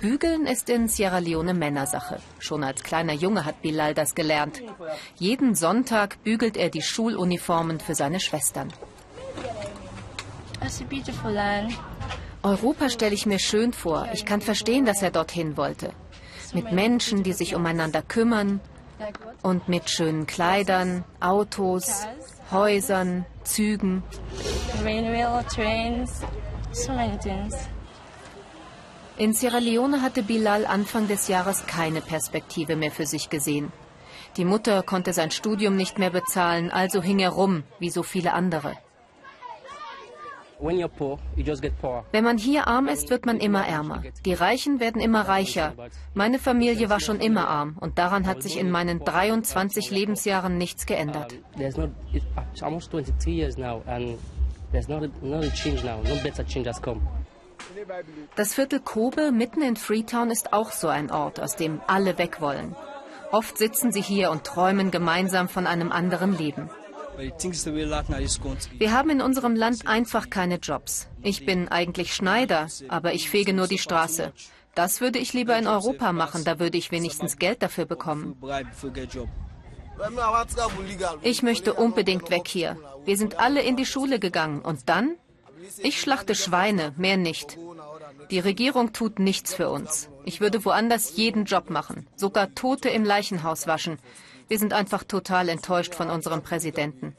Bügeln 0.00 0.46
ist 0.46 0.68
in 0.68 0.86
Sierra 0.88 1.18
Leone 1.18 1.54
Männersache. 1.54 2.20
Schon 2.38 2.62
als 2.62 2.84
kleiner 2.84 3.14
Junge 3.14 3.44
hat 3.44 3.62
Bilal 3.62 3.94
das 3.94 4.14
gelernt. 4.14 4.62
Jeden 5.16 5.54
Sonntag 5.56 6.22
bügelt 6.22 6.56
er 6.56 6.70
die 6.70 6.82
Schuluniformen 6.82 7.80
für 7.80 7.96
seine 7.96 8.20
Schwestern. 8.20 8.72
Europa 12.42 12.88
stelle 12.88 13.14
ich 13.14 13.26
mir 13.26 13.38
schön 13.38 13.72
vor. 13.72 14.08
Ich 14.12 14.24
kann 14.24 14.40
verstehen, 14.40 14.84
dass 14.86 15.02
er 15.02 15.10
dorthin 15.10 15.56
wollte. 15.56 15.92
Mit 16.54 16.72
Menschen, 16.72 17.22
die 17.22 17.32
sich 17.32 17.54
umeinander 17.54 18.02
kümmern 18.02 18.60
und 19.42 19.68
mit 19.68 19.90
schönen 19.90 20.26
Kleidern, 20.26 21.04
Autos, 21.20 22.06
Häusern, 22.50 23.26
Zügen. 23.44 24.02
In 29.18 29.32
Sierra 29.32 29.58
Leone 29.58 30.00
hatte 30.00 30.22
Bilal 30.22 30.64
Anfang 30.64 31.08
des 31.08 31.28
Jahres 31.28 31.66
keine 31.66 32.00
Perspektive 32.00 32.76
mehr 32.76 32.92
für 32.92 33.06
sich 33.06 33.30
gesehen. 33.30 33.72
Die 34.36 34.44
Mutter 34.44 34.82
konnte 34.84 35.12
sein 35.12 35.32
Studium 35.32 35.74
nicht 35.74 35.98
mehr 35.98 36.10
bezahlen, 36.10 36.70
also 36.70 37.02
hing 37.02 37.18
er 37.18 37.30
rum, 37.30 37.64
wie 37.80 37.90
so 37.90 38.04
viele 38.04 38.32
andere. 38.32 38.76
Wenn 40.60 42.24
man 42.24 42.38
hier 42.38 42.66
arm 42.66 42.88
ist, 42.88 43.10
wird 43.10 43.26
man 43.26 43.38
immer 43.38 43.66
ärmer. 43.66 44.02
Die 44.24 44.34
Reichen 44.34 44.80
werden 44.80 45.00
immer 45.00 45.22
reicher. 45.28 45.74
Meine 46.14 46.38
Familie 46.38 46.90
war 46.90 47.00
schon 47.00 47.20
immer 47.20 47.48
arm 47.48 47.76
und 47.78 47.98
daran 47.98 48.26
hat 48.26 48.42
sich 48.42 48.58
in 48.58 48.70
meinen 48.70 49.04
23 49.04 49.90
Lebensjahren 49.90 50.58
nichts 50.58 50.86
geändert. 50.86 51.34
Das 58.36 58.54
Viertel 58.54 58.80
Kobe 58.80 59.32
mitten 59.32 59.62
in 59.62 59.76
Freetown 59.76 60.30
ist 60.30 60.52
auch 60.52 60.72
so 60.72 60.88
ein 60.88 61.10
Ort, 61.10 61.40
aus 61.40 61.56
dem 61.56 61.80
alle 61.86 62.18
weg 62.18 62.40
wollen. 62.40 62.74
Oft 63.30 63.58
sitzen 63.58 63.92
sie 63.92 64.00
hier 64.00 64.30
und 64.30 64.44
träumen 64.44 64.90
gemeinsam 64.90 65.48
von 65.48 65.66
einem 65.66 65.92
anderen 65.92 66.36
Leben. 66.36 66.70
Wir 67.18 68.92
haben 68.92 69.10
in 69.10 69.20
unserem 69.20 69.56
Land 69.56 69.86
einfach 69.86 70.30
keine 70.30 70.56
Jobs. 70.56 71.08
Ich 71.22 71.44
bin 71.44 71.68
eigentlich 71.68 72.14
Schneider, 72.14 72.68
aber 72.88 73.12
ich 73.12 73.28
fege 73.28 73.52
nur 73.52 73.66
die 73.66 73.78
Straße. 73.78 74.32
Das 74.76 75.00
würde 75.00 75.18
ich 75.18 75.32
lieber 75.32 75.58
in 75.58 75.66
Europa 75.66 76.12
machen, 76.12 76.44
da 76.44 76.60
würde 76.60 76.78
ich 76.78 76.92
wenigstens 76.92 77.36
Geld 77.36 77.62
dafür 77.62 77.86
bekommen. 77.86 78.36
Ich 81.22 81.42
möchte 81.42 81.74
unbedingt 81.74 82.30
weg 82.30 82.46
hier. 82.46 82.76
Wir 83.04 83.16
sind 83.16 83.40
alle 83.40 83.62
in 83.62 83.76
die 83.76 83.86
Schule 83.86 84.20
gegangen. 84.20 84.60
Und 84.60 84.88
dann? 84.88 85.16
Ich 85.78 86.00
schlachte 86.00 86.36
Schweine, 86.36 86.92
mehr 86.96 87.16
nicht. 87.16 87.58
Die 88.30 88.38
Regierung 88.38 88.92
tut 88.92 89.18
nichts 89.18 89.54
für 89.54 89.70
uns. 89.70 90.08
Ich 90.24 90.40
würde 90.40 90.64
woanders 90.64 91.16
jeden 91.16 91.46
Job 91.46 91.70
machen, 91.70 92.06
sogar 92.14 92.54
Tote 92.54 92.90
im 92.90 93.04
Leichenhaus 93.04 93.66
waschen. 93.66 93.98
Wir 94.48 94.58
sind 94.58 94.72
einfach 94.72 95.04
total 95.04 95.50
enttäuscht 95.50 95.94
von 95.94 96.08
unserem 96.08 96.42
Präsidenten. 96.42 97.14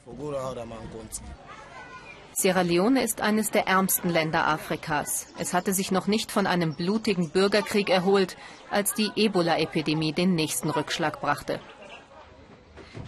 Sierra 2.33 2.61
Leone 2.61 3.03
ist 3.03 3.21
eines 3.21 3.51
der 3.51 3.67
ärmsten 3.67 4.09
Länder 4.09 4.47
Afrikas. 4.47 5.27
Es 5.37 5.53
hatte 5.53 5.73
sich 5.73 5.91
noch 5.91 6.07
nicht 6.07 6.31
von 6.31 6.47
einem 6.47 6.73
blutigen 6.73 7.29
Bürgerkrieg 7.29 7.89
erholt, 7.89 8.37
als 8.71 8.93
die 8.93 9.11
Ebola-Epidemie 9.15 10.13
den 10.13 10.35
nächsten 10.35 10.69
Rückschlag 10.69 11.21
brachte. 11.21 11.59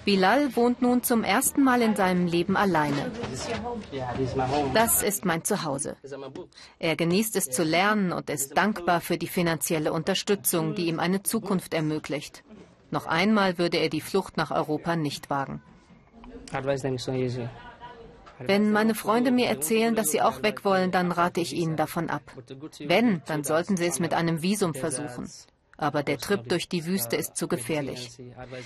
Bilal 0.06 0.56
wohnt 0.56 0.82
nun 0.82 1.04
zum 1.04 1.24
ersten 1.24 1.64
Mal 1.64 1.82
in 1.82 1.96
seinem 1.96 2.28
Leben 2.28 2.58
alleine. 2.58 3.12
Das 4.74 5.02
ist 5.02 5.26
mein 5.26 5.44
Zuhause. 5.44 5.96
Er 6.80 6.96
genießt 6.96 7.36
es 7.36 7.46
zu 7.46 7.64
lernen 7.64 8.12
und 8.12 8.30
ist 8.30 8.58
dankbar 8.58 9.02
für 9.02 9.18
die 9.18 9.28
finanzielle 9.28 9.94
Unterstützung, 9.94 10.76
die 10.76 10.88
ihm 10.88 11.00
eine 11.00 11.24
Zukunft 11.24 11.74
ermöglicht. 11.74 12.44
Noch 12.92 13.08
einmal 13.08 13.58
würde 13.58 13.78
er 13.78 13.90
die 13.90 14.02
Flucht 14.02 14.38
nach 14.38 14.52
Europa 14.52 14.96
nicht 14.96 15.30
wagen. 15.30 15.62
Wenn 18.40 18.72
meine 18.72 18.96
Freunde 18.96 19.32
mir 19.32 19.48
erzählen, 19.48 19.96
dass 19.96 20.12
sie 20.12 20.22
auch 20.22 20.44
weg 20.44 20.66
wollen, 20.66 20.92
dann 20.92 21.12
rate 21.12 21.42
ich 21.42 21.54
ihnen 21.54 21.78
davon 21.78 22.10
ab. 22.10 22.24
Wenn, 22.80 23.22
dann 23.26 23.44
sollten 23.44 23.78
sie 23.78 23.86
es 23.86 24.00
mit 24.00 24.14
einem 24.14 24.42
Visum 24.42 24.74
versuchen. 24.74 25.30
Aber 25.78 26.04
der 26.04 26.18
Trip 26.18 26.48
durch 26.48 26.68
die 26.68 26.86
Wüste 26.86 27.16
ist 27.16 27.36
zu 27.36 27.48
gefährlich. 27.48 28.10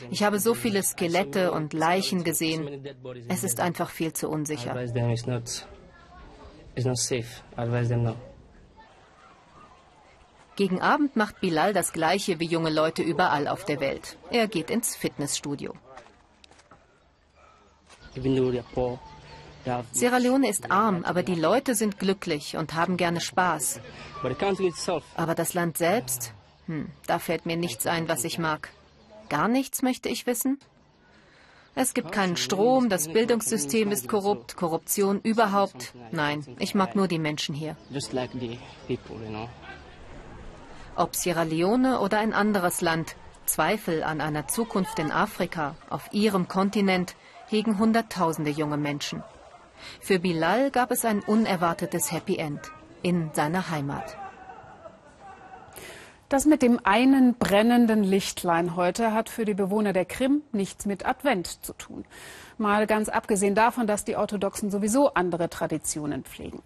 Ich 0.10 0.24
habe 0.24 0.40
so 0.40 0.54
viele 0.54 0.84
Skelette 0.84 1.52
und 1.52 1.74
Leichen 1.74 2.24
gesehen. 2.24 2.86
Es 3.30 3.44
ist 3.44 3.60
einfach 3.60 3.90
viel 3.90 4.12
zu 4.14 4.30
unsicher. 4.30 4.76
Gegen 10.56 10.82
Abend 10.82 11.16
macht 11.16 11.42
Bilal 11.42 11.74
das 11.74 11.92
Gleiche 11.92 12.40
wie 12.40 12.46
junge 12.46 12.70
Leute 12.70 13.04
überall 13.04 13.48
auf 13.48 13.66
der 13.66 13.82
Welt. 13.82 14.18
Er 14.32 14.48
geht 14.48 14.70
ins 14.70 14.96
Fitnessstudio. 14.96 15.74
Sierra 19.92 20.18
Leone 20.18 20.48
ist 20.48 20.72
arm, 20.72 21.04
aber 21.04 21.24
die 21.24 21.36
Leute 21.36 21.76
sind 21.76 22.00
glücklich 22.00 22.56
und 22.56 22.74
haben 22.74 22.96
gerne 22.98 23.20
Spaß. 23.20 23.82
Aber 25.16 25.36
das 25.36 25.54
Land 25.54 25.78
selbst, 25.78 26.34
hm, 26.68 26.90
da 27.08 27.20
fällt 27.20 27.46
mir 27.46 27.58
nichts 27.58 27.86
ein, 27.88 28.08
was 28.08 28.24
ich 28.24 28.38
mag. 28.38 28.70
Gar 29.28 29.48
nichts 29.50 29.82
möchte 29.82 30.08
ich 30.08 30.26
wissen? 30.26 30.60
Es 31.78 31.94
gibt 31.94 32.14
keinen 32.14 32.38
Strom, 32.38 32.88
das 32.88 33.10
Bildungssystem 33.10 33.92
ist 33.92 34.08
korrupt, 34.08 34.56
Korruption 34.56 35.20
überhaupt. 35.20 35.94
Nein, 36.12 36.46
ich 36.60 36.74
mag 36.74 36.96
nur 36.96 37.10
die 37.10 37.20
Menschen 37.20 37.54
hier. 37.54 37.76
Ob 40.98 41.14
Sierra 41.14 41.44
Leone 41.44 42.00
oder 42.00 42.20
ein 42.20 42.34
anderes 42.34 42.80
Land, 42.80 43.18
Zweifel 43.46 44.02
an 44.04 44.22
einer 44.22 44.48
Zukunft 44.48 44.98
in 44.98 45.12
Afrika, 45.12 45.76
auf 45.90 46.14
ihrem 46.14 46.48
Kontinent, 46.48 47.16
hegen 47.48 47.80
Hunderttausende 47.80 48.50
junge 48.50 48.78
Menschen. 48.78 49.22
Für 50.00 50.20
Bilal 50.20 50.72
gab 50.72 50.92
es 50.92 51.04
ein 51.04 51.20
unerwartetes 51.20 52.14
Happy 52.14 52.38
End 52.38 52.72
in 53.02 53.30
seiner 53.34 53.70
Heimat. 53.70 54.18
Das 56.30 56.46
mit 56.46 56.62
dem 56.62 56.80
einen 56.84 57.36
brennenden 57.36 58.04
Lichtlein 58.04 58.76
heute 58.76 59.14
hat 59.14 59.30
für 59.30 59.46
die 59.46 59.54
Bewohner 59.54 59.94
der 59.94 60.06
Krim 60.06 60.42
nichts 60.54 60.86
mit 60.86 61.06
Advent 61.06 61.64
zu 61.64 61.74
tun. 61.74 62.06
Mal 62.58 62.88
ganz 62.88 63.10
abgesehen 63.10 63.54
davon, 63.54 63.86
dass 63.86 64.06
die 64.06 64.16
Orthodoxen 64.16 64.72
sowieso 64.72 65.14
andere 65.14 65.50
Traditionen 65.50 66.24
pflegen. 66.24 66.64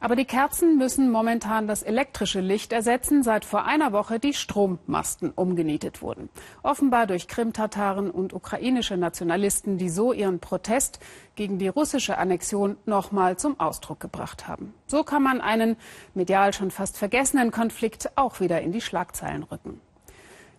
Aber 0.00 0.16
die 0.16 0.24
Kerzen 0.24 0.78
müssen 0.78 1.10
momentan 1.10 1.66
das 1.66 1.82
elektrische 1.82 2.40
Licht 2.40 2.72
ersetzen, 2.72 3.22
seit 3.22 3.44
vor 3.44 3.64
einer 3.64 3.92
Woche 3.92 4.18
die 4.18 4.32
Strommasten 4.32 5.30
umgenietet 5.30 6.00
wurden. 6.02 6.28
Offenbar 6.62 7.06
durch 7.06 7.28
Krim-Tataren 7.28 8.10
und 8.10 8.32
ukrainische 8.32 8.96
Nationalisten, 8.96 9.76
die 9.76 9.90
so 9.90 10.12
ihren 10.12 10.40
Protest 10.40 11.00
gegen 11.34 11.58
die 11.58 11.68
russische 11.68 12.18
Annexion 12.18 12.76
nochmal 12.86 13.36
zum 13.36 13.60
Ausdruck 13.60 14.00
gebracht 14.00 14.48
haben. 14.48 14.74
So 14.86 15.04
kann 15.04 15.22
man 15.22 15.40
einen 15.40 15.76
medial 16.14 16.52
schon 16.52 16.70
fast 16.70 16.96
vergessenen 16.96 17.50
Konflikt 17.50 18.10
auch 18.16 18.40
wieder 18.40 18.60
in 18.60 18.72
die 18.72 18.80
Schlagzeilen 18.80 19.42
rücken. 19.42 19.80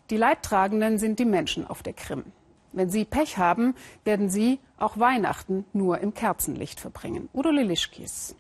Die 0.09 0.17
Leidtragenden 0.17 0.99
sind 0.99 1.19
die 1.19 1.25
Menschen 1.25 1.65
auf 1.65 1.83
der 1.83 1.93
Krim. 1.93 2.25
Wenn 2.73 2.89
sie 2.89 3.05
Pech 3.05 3.37
haben, 3.37 3.75
werden 4.03 4.29
sie 4.29 4.59
auch 4.77 4.97
Weihnachten 4.97 5.65
nur 5.73 5.99
im 5.99 6.13
Kerzenlicht 6.13 6.79
verbringen. 6.79 7.29
Udo 7.33 7.49
Lilischkis. 7.49 8.35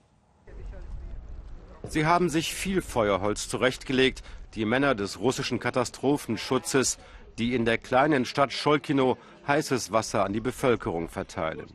Sie 1.87 2.05
haben 2.05 2.29
sich 2.29 2.53
viel 2.53 2.81
Feuerholz 2.81 3.49
zurechtgelegt, 3.49 4.23
die 4.55 4.65
Männer 4.65 4.95
des 4.95 5.19
russischen 5.19 5.59
Katastrophenschutzes, 5.59 6.97
die 7.37 7.55
in 7.55 7.65
der 7.65 7.77
kleinen 7.77 8.25
Stadt 8.25 8.53
Scholkino 8.53 9.17
heißes 9.47 9.91
Wasser 9.91 10.25
an 10.25 10.33
die 10.33 10.41
Bevölkerung 10.41 11.09
verteilen. 11.09 11.67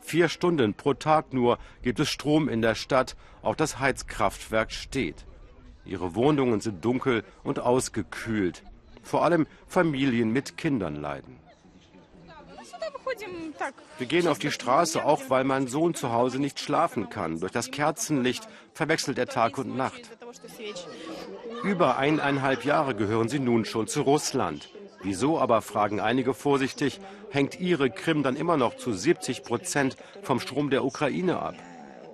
Vier 0.00 0.28
Stunden 0.28 0.74
pro 0.74 0.94
Tag 0.94 1.32
nur 1.32 1.58
gibt 1.82 1.98
es 1.98 2.08
Strom 2.08 2.48
in 2.48 2.62
der 2.62 2.76
Stadt, 2.76 3.16
auch 3.42 3.56
das 3.56 3.80
Heizkraftwerk 3.80 4.70
steht. 4.72 5.26
Ihre 5.84 6.14
Wohnungen 6.14 6.60
sind 6.60 6.84
dunkel 6.84 7.24
und 7.42 7.58
ausgekühlt. 7.58 8.62
Vor 9.02 9.24
allem 9.24 9.46
Familien 9.66 10.32
mit 10.32 10.56
Kindern 10.56 10.96
leiden. 10.96 11.38
Wir 13.98 14.06
gehen 14.06 14.28
auf 14.28 14.38
die 14.38 14.50
Straße, 14.50 15.04
auch 15.04 15.22
weil 15.28 15.44
mein 15.44 15.66
Sohn 15.66 15.94
zu 15.94 16.12
Hause 16.12 16.38
nicht 16.38 16.60
schlafen 16.60 17.08
kann. 17.08 17.40
Durch 17.40 17.52
das 17.52 17.70
Kerzenlicht 17.70 18.46
verwechselt 18.74 19.18
er 19.18 19.26
Tag 19.26 19.58
und 19.58 19.76
Nacht. 19.76 20.02
Über 21.62 21.96
eineinhalb 21.96 22.64
Jahre 22.64 22.94
gehören 22.94 23.28
sie 23.28 23.38
nun 23.38 23.64
schon 23.64 23.86
zu 23.86 24.02
Russland. 24.02 24.70
Wieso 25.02 25.38
aber, 25.38 25.62
fragen 25.62 26.00
einige 26.00 26.34
vorsichtig, 26.34 27.00
hängt 27.30 27.60
ihre 27.60 27.90
Krim 27.90 28.22
dann 28.22 28.36
immer 28.36 28.56
noch 28.56 28.76
zu 28.76 28.92
70 28.92 29.44
Prozent 29.44 29.96
vom 30.22 30.40
Strom 30.40 30.70
der 30.70 30.84
Ukraine 30.84 31.38
ab? 31.38 31.54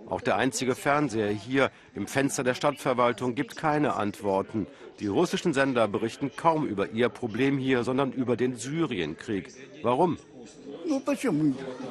Auch 0.08 0.20
der 0.20 0.36
einzige 0.36 0.74
Fernseher 0.74 1.30
hier 1.30 1.70
im 1.94 2.06
Fenster 2.06 2.44
der 2.44 2.54
Stadtverwaltung 2.54 3.34
gibt 3.34 3.56
keine 3.56 3.94
Antworten. 3.94 4.66
Die 5.00 5.06
russischen 5.06 5.54
Sender 5.54 5.88
berichten 5.88 6.32
kaum 6.36 6.66
über 6.66 6.90
ihr 6.90 7.08
Problem 7.08 7.56
hier, 7.56 7.82
sondern 7.82 8.12
über 8.12 8.36
den 8.36 8.56
Syrienkrieg. 8.56 9.54
Warum? 9.82 10.18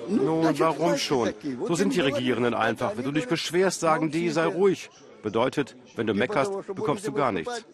Nun, 0.08 0.60
warum 0.60 0.98
schon? 0.98 1.34
So 1.68 1.76
sind 1.76 1.96
die 1.96 2.02
Regierenden 2.02 2.54
einfach. 2.54 2.98
Wenn 2.98 3.06
du 3.06 3.12
dich 3.12 3.28
beschwerst, 3.28 3.80
sagen 3.80 4.12
die, 4.12 4.30
sei 4.30 4.46
ruhig. 4.46 4.90
Bedeutet, 5.24 5.76
wenn 5.96 6.08
du 6.08 6.14
meckerst, 6.14 6.52
bekommst 6.68 7.08
du 7.08 7.12
gar 7.12 7.32
nichts. 7.32 7.66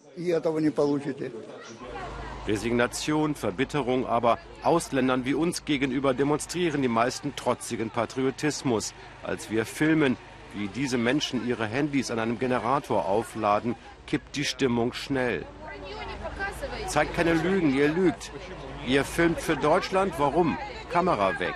Resignation, 2.48 3.36
Verbitterung, 3.36 4.06
aber 4.06 4.38
Ausländern 4.64 5.26
wie 5.26 5.34
uns 5.34 5.66
gegenüber 5.66 6.14
demonstrieren 6.14 6.82
die 6.82 6.88
meisten 6.88 7.36
trotzigen 7.36 7.90
Patriotismus. 7.90 8.94
Als 9.24 9.52
wir 9.52 9.66
filmen, 9.66 10.18
wie 10.54 10.68
diese 10.70 10.98
Menschen 10.98 11.48
ihre 11.48 11.66
Handys 11.66 12.10
an 12.10 12.20
einem 12.20 12.40
Generator 12.40 13.06
aufladen, 13.06 13.76
kippt 14.08 14.36
die 14.36 14.46
Stimmung 14.46 14.94
schnell. 14.94 15.46
Zeigt 16.88 17.16
keine 17.16 17.34
Lügen, 17.34 17.76
ihr 17.76 17.90
lügt. 17.90 18.32
Ihr 18.88 19.04
filmt 19.04 19.42
für 19.42 19.58
Deutschland, 19.58 20.14
warum? 20.18 20.58
Kamera 20.90 21.38
weg. 21.40 21.56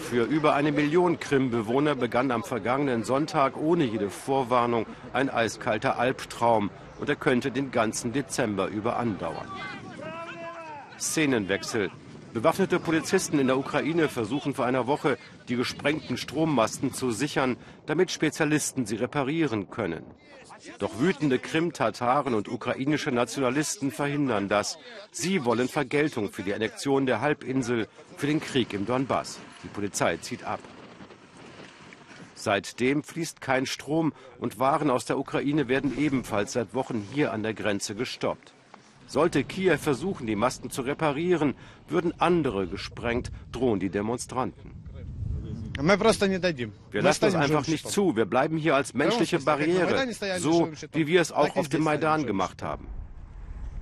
Für 0.00 0.24
über 0.24 0.54
eine 0.54 0.72
Million 0.72 1.20
Krim-Bewohner 1.20 1.94
begann 1.94 2.32
am 2.32 2.42
vergangenen 2.42 3.04
Sonntag 3.04 3.56
ohne 3.56 3.84
jede 3.84 4.10
Vorwarnung 4.10 4.84
ein 5.12 5.30
eiskalter 5.30 5.96
Albtraum 6.00 6.70
und 6.98 7.08
er 7.08 7.14
könnte 7.14 7.52
den 7.52 7.70
ganzen 7.70 8.12
Dezember 8.12 8.66
über 8.66 8.96
andauern. 8.96 9.46
Szenenwechsel. 10.98 11.92
Bewaffnete 12.32 12.80
Polizisten 12.80 13.38
in 13.38 13.46
der 13.46 13.58
Ukraine 13.58 14.08
versuchen 14.08 14.54
vor 14.54 14.64
einer 14.64 14.88
Woche, 14.88 15.18
die 15.48 15.56
gesprengten 15.56 16.16
Strommasten 16.16 16.92
zu 16.92 17.12
sichern, 17.12 17.56
damit 17.86 18.10
Spezialisten 18.10 18.86
sie 18.86 18.96
reparieren 18.96 19.70
können. 19.70 20.04
Doch 20.78 20.98
wütende 20.98 21.38
Krim-Tataren 21.38 22.34
und 22.34 22.48
ukrainische 22.48 23.12
Nationalisten 23.12 23.90
verhindern 23.90 24.48
das. 24.48 24.78
Sie 25.10 25.44
wollen 25.44 25.68
Vergeltung 25.68 26.32
für 26.32 26.42
die 26.42 26.54
Annexion 26.54 27.06
der 27.06 27.20
Halbinsel, 27.20 27.88
für 28.16 28.26
den 28.26 28.40
Krieg 28.40 28.72
im 28.72 28.86
Donbass. 28.86 29.38
Die 29.62 29.68
Polizei 29.68 30.16
zieht 30.18 30.44
ab. 30.44 30.60
Seitdem 32.34 33.02
fließt 33.02 33.42
kein 33.42 33.66
Strom 33.66 34.14
und 34.38 34.58
Waren 34.58 34.90
aus 34.90 35.04
der 35.04 35.18
Ukraine 35.18 35.68
werden 35.68 35.98
ebenfalls 35.98 36.54
seit 36.54 36.72
Wochen 36.72 37.06
hier 37.12 37.32
an 37.32 37.42
der 37.42 37.52
Grenze 37.52 37.94
gestoppt. 37.94 38.54
Sollte 39.06 39.44
Kiew 39.44 39.76
versuchen, 39.76 40.26
die 40.26 40.36
Masten 40.36 40.70
zu 40.70 40.82
reparieren, 40.82 41.54
würden 41.88 42.14
andere 42.18 42.66
gesprengt, 42.66 43.30
drohen 43.52 43.80
die 43.80 43.90
Demonstranten. 43.90 44.70
Wir 46.90 47.02
lassen 47.02 47.20
das 47.22 47.34
einfach 47.34 47.66
nicht 47.66 47.88
zu. 47.88 48.16
Wir 48.16 48.26
bleiben 48.26 48.58
hier 48.58 48.74
als 48.74 48.92
menschliche 48.92 49.38
Barriere, 49.38 50.06
so 50.38 50.70
wie 50.92 51.06
wir 51.06 51.20
es 51.20 51.32
auch 51.32 51.56
auf 51.56 51.68
dem 51.68 51.82
Maidan 51.82 52.26
gemacht 52.26 52.62
haben. 52.62 52.86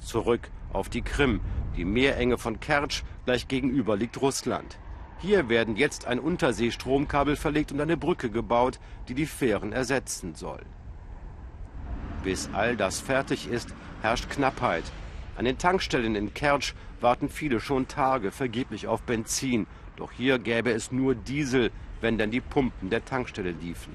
Zurück 0.04 0.48
auf 0.72 0.88
die 0.88 1.02
Krim. 1.02 1.40
Die 1.76 1.84
Meerenge 1.84 2.38
von 2.38 2.60
Kertsch 2.60 3.02
gleich 3.24 3.48
gegenüber 3.48 3.96
liegt 3.96 4.20
Russland. 4.20 4.78
Hier 5.20 5.48
werden 5.48 5.76
jetzt 5.76 6.06
ein 6.06 6.20
Unterseestromkabel 6.20 7.34
verlegt 7.34 7.72
und 7.72 7.80
eine 7.80 7.96
Brücke 7.96 8.30
gebaut, 8.30 8.78
die 9.08 9.14
die 9.14 9.26
Fähren 9.26 9.72
ersetzen 9.72 10.34
soll. 10.34 10.62
Bis 12.22 12.48
all 12.52 12.76
das 12.76 13.00
fertig 13.00 13.48
ist, 13.48 13.74
herrscht 14.02 14.30
Knappheit. 14.30 14.84
An 15.36 15.44
den 15.44 15.58
Tankstellen 15.58 16.14
in 16.14 16.34
Kertsch 16.34 16.74
warten 17.00 17.28
viele 17.28 17.60
schon 17.60 17.88
Tage 17.88 18.30
vergeblich 18.30 18.86
auf 18.86 19.02
Benzin. 19.02 19.66
Doch 19.96 20.12
hier 20.12 20.38
gäbe 20.38 20.70
es 20.70 20.92
nur 20.92 21.14
Diesel, 21.16 21.72
wenn 22.00 22.18
denn 22.18 22.30
die 22.30 22.40
Pumpen 22.40 22.90
der 22.90 23.04
Tankstelle 23.04 23.50
liefen. 23.50 23.94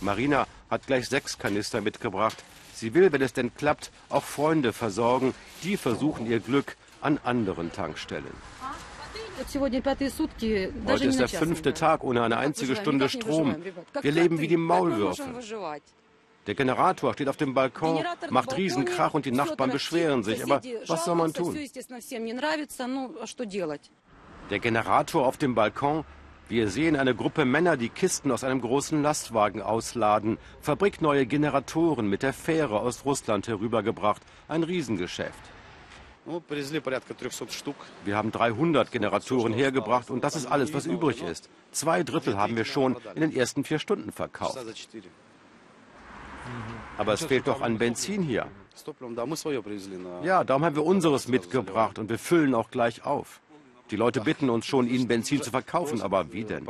Marina 0.00 0.46
hat 0.70 0.86
gleich 0.86 1.08
sechs 1.08 1.38
Kanister 1.38 1.80
mitgebracht. 1.80 2.44
Sie 2.74 2.94
will, 2.94 3.12
wenn 3.12 3.22
es 3.22 3.32
denn 3.32 3.54
klappt, 3.54 3.90
auch 4.08 4.24
Freunde 4.24 4.72
versorgen. 4.72 5.34
Die 5.62 5.76
versuchen 5.76 6.26
ihr 6.26 6.40
Glück 6.40 6.76
an 7.00 7.18
anderen 7.24 7.72
Tankstellen. 7.72 8.34
Heute 10.86 11.04
ist 11.06 11.20
der 11.20 11.28
fünfte 11.28 11.74
Tag 11.74 12.04
ohne 12.04 12.22
eine 12.22 12.36
einzige 12.36 12.76
Stunde 12.76 13.08
Strom. 13.08 13.56
Wir 14.00 14.12
leben 14.12 14.40
wie 14.40 14.48
die 14.48 14.56
Maulwürfe. 14.56 15.22
Der 16.46 16.54
Generator 16.54 17.14
steht 17.14 17.28
auf 17.28 17.36
dem 17.36 17.54
Balkon, 17.54 18.04
macht 18.30 18.56
Riesenkrach 18.56 19.14
und 19.14 19.24
die 19.24 19.32
Nachbarn 19.32 19.70
beschweren 19.70 20.22
sich. 20.22 20.42
Aber 20.42 20.60
was 20.86 21.04
soll 21.04 21.14
man 21.14 21.32
tun? 21.32 21.58
Der 24.50 24.58
Generator 24.58 25.26
auf 25.26 25.38
dem 25.38 25.54
Balkon 25.54 26.04
wir 26.48 26.68
sehen 26.68 26.94
eine 26.96 27.14
Gruppe 27.14 27.46
Männer, 27.46 27.78
die 27.78 27.88
Kisten 27.88 28.30
aus 28.30 28.44
einem 28.44 28.60
großen 28.60 29.02
Lastwagen 29.02 29.62
ausladen. 29.62 30.36
Fabrikneue 30.60 31.24
Generatoren 31.24 32.08
mit 32.08 32.22
der 32.22 32.34
Fähre 32.34 32.80
aus 32.80 33.06
Russland 33.06 33.48
herübergebracht. 33.48 34.20
Ein 34.46 34.62
Riesengeschäft. 34.62 35.38
Wir 38.04 38.16
haben 38.16 38.30
300 38.30 38.90
Generatoren 38.90 39.52
hergebracht 39.52 40.10
und 40.10 40.24
das 40.24 40.36
ist 40.36 40.46
alles, 40.46 40.72
was 40.72 40.86
übrig 40.86 41.22
ist. 41.22 41.50
Zwei 41.70 42.02
Drittel 42.02 42.36
haben 42.36 42.56
wir 42.56 42.64
schon 42.64 42.96
in 43.14 43.20
den 43.22 43.34
ersten 43.34 43.64
vier 43.64 43.78
Stunden 43.78 44.12
verkauft. 44.12 44.58
Aber 46.98 47.12
es 47.14 47.24
fehlt 47.24 47.46
doch 47.46 47.62
an 47.62 47.78
Benzin 47.78 48.22
hier. 48.22 48.46
Ja, 50.24 50.44
darum 50.44 50.64
haben 50.64 50.76
wir 50.76 50.84
unseres 50.84 51.28
mitgebracht 51.28 51.98
und 51.98 52.08
wir 52.08 52.18
füllen 52.18 52.54
auch 52.54 52.70
gleich 52.70 53.04
auf. 53.04 53.40
Die 53.94 53.98
Leute 53.98 54.22
bitten 54.22 54.50
uns 54.50 54.66
schon, 54.66 54.88
ihnen 54.88 55.06
Benzin 55.06 55.40
zu 55.40 55.52
verkaufen, 55.52 56.02
aber 56.02 56.32
wie 56.32 56.42
denn? 56.42 56.66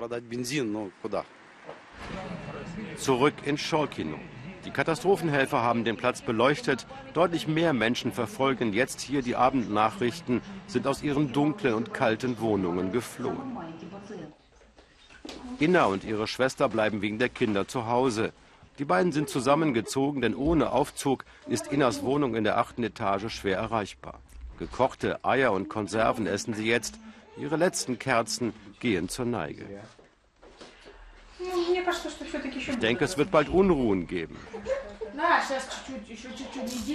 Zurück 2.99 3.33
in 3.47 3.57
Scholkino. 3.57 4.19
Die 4.67 4.71
Katastrophenhelfer 4.71 5.63
haben 5.63 5.85
den 5.85 5.97
Platz 5.97 6.21
beleuchtet. 6.21 6.87
Deutlich 7.15 7.49
mehr 7.49 7.73
Menschen 7.73 8.13
verfolgen 8.13 8.75
jetzt 8.75 9.01
hier 9.01 9.23
die 9.23 9.37
Abendnachrichten, 9.37 10.43
sind 10.67 10.87
aus 10.87 11.03
ihren 11.03 11.33
dunklen 11.33 11.73
und 11.73 11.95
kalten 11.95 12.39
Wohnungen 12.41 12.93
geflohen. 12.93 13.57
Inna 15.59 15.87
und 15.87 16.05
ihre 16.05 16.27
Schwester 16.27 16.69
bleiben 16.69 17.01
wegen 17.01 17.19
der 17.19 17.31
Kinder 17.31 17.67
zu 17.67 17.87
Hause. 17.87 18.35
Die 18.79 18.85
beiden 18.85 19.13
sind 19.13 19.31
zusammengezogen, 19.31 20.21
denn 20.21 20.35
ohne 20.35 20.73
Aufzug 20.73 21.25
ist 21.49 21.69
Innas 21.69 22.03
Wohnung 22.03 22.35
in 22.35 22.45
der 22.45 22.59
achten 22.59 22.85
Etage 22.85 23.33
schwer 23.33 23.57
erreichbar. 23.57 24.21
Gekochte 24.65 25.23
Eier 25.23 25.53
und 25.53 25.69
Konserven 25.69 26.27
essen 26.27 26.55
sie 26.55 26.65
jetzt. 26.65 26.95
Ihre 27.37 27.57
letzten 27.57 27.99
Kerzen 27.99 28.55
gehen 28.81 29.11
zur 29.11 29.27
Neige. 29.27 29.67
Ich 32.67 32.79
denke, 32.79 33.05
es 33.05 33.19
wird 33.19 33.31
bald 33.31 33.51
Unruhen 33.51 34.07
geben. 34.07 34.39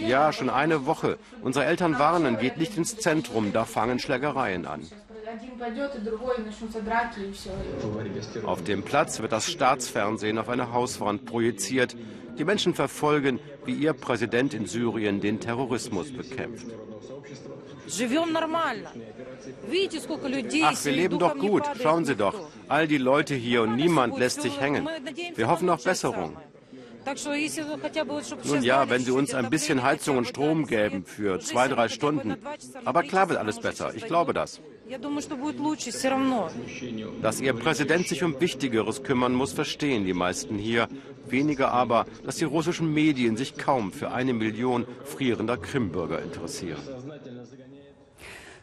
Ja, 0.07 0.33
schon 0.33 0.49
eine 0.49 0.87
Woche. 0.87 1.19
Unsere 1.43 1.65
Eltern 1.65 1.99
warnen, 1.99 2.39
geht 2.39 2.57
nicht 2.57 2.75
ins 2.75 2.97
Zentrum, 2.97 3.53
da 3.53 3.65
fangen 3.65 3.99
Schlägereien 3.99 4.65
an. 4.65 4.81
Auf 8.45 8.63
dem 8.63 8.81
Platz 8.81 9.19
wird 9.19 9.31
das 9.31 9.51
Staatsfernsehen 9.51 10.39
auf 10.39 10.49
eine 10.49 10.73
Hauswand 10.73 11.25
projiziert. 11.25 11.95
Die 12.39 12.45
Menschen 12.45 12.73
verfolgen, 12.73 13.39
wie 13.65 13.73
ihr 13.73 13.93
Präsident 13.93 14.55
in 14.55 14.65
Syrien 14.65 15.21
den 15.21 15.39
Terrorismus 15.39 16.11
bekämpft. 16.11 16.65
Ach, 20.63 20.85
wir 20.85 20.91
leben 20.91 21.19
doch 21.19 21.37
gut. 21.37 21.63
Schauen 21.81 22.05
Sie 22.05 22.15
doch. 22.15 22.35
All 22.67 22.87
die 22.87 22.97
Leute 22.97 23.35
hier 23.35 23.63
und 23.63 23.75
niemand 23.75 24.17
lässt 24.17 24.41
sich 24.41 24.59
hängen. 24.59 24.87
Wir 25.35 25.47
hoffen 25.47 25.69
auf 25.69 25.83
Besserung. 25.83 26.37
Nun 28.43 28.63
ja, 28.63 28.89
wenn 28.89 29.03
Sie 29.03 29.11
uns 29.11 29.33
ein 29.33 29.49
bisschen 29.49 29.83
Heizung 29.83 30.17
und 30.17 30.27
Strom 30.27 30.67
gäben 30.67 31.05
für 31.05 31.39
zwei, 31.39 31.67
drei 31.67 31.87
Stunden. 31.87 32.35
Aber 32.85 33.03
klar 33.03 33.29
wird 33.29 33.39
alles 33.39 33.59
besser. 33.59 33.93
Ich 33.95 34.05
glaube 34.05 34.33
das. 34.33 34.61
Dass 37.21 37.41
ihr 37.41 37.53
Präsident 37.53 38.07
sich 38.07 38.23
um 38.23 38.39
Wichtigeres 38.39 39.03
kümmern 39.03 39.33
muss, 39.33 39.53
verstehen 39.53 40.05
die 40.05 40.13
meisten 40.13 40.57
hier. 40.57 40.87
Weniger 41.27 41.71
aber, 41.71 42.05
dass 42.25 42.37
die 42.37 42.45
russischen 42.45 42.93
Medien 42.93 43.37
sich 43.37 43.57
kaum 43.57 43.91
für 43.91 44.11
eine 44.11 44.33
Million 44.33 44.85
frierender 45.05 45.57
Krimbürger 45.57 46.21
interessieren. 46.21 46.81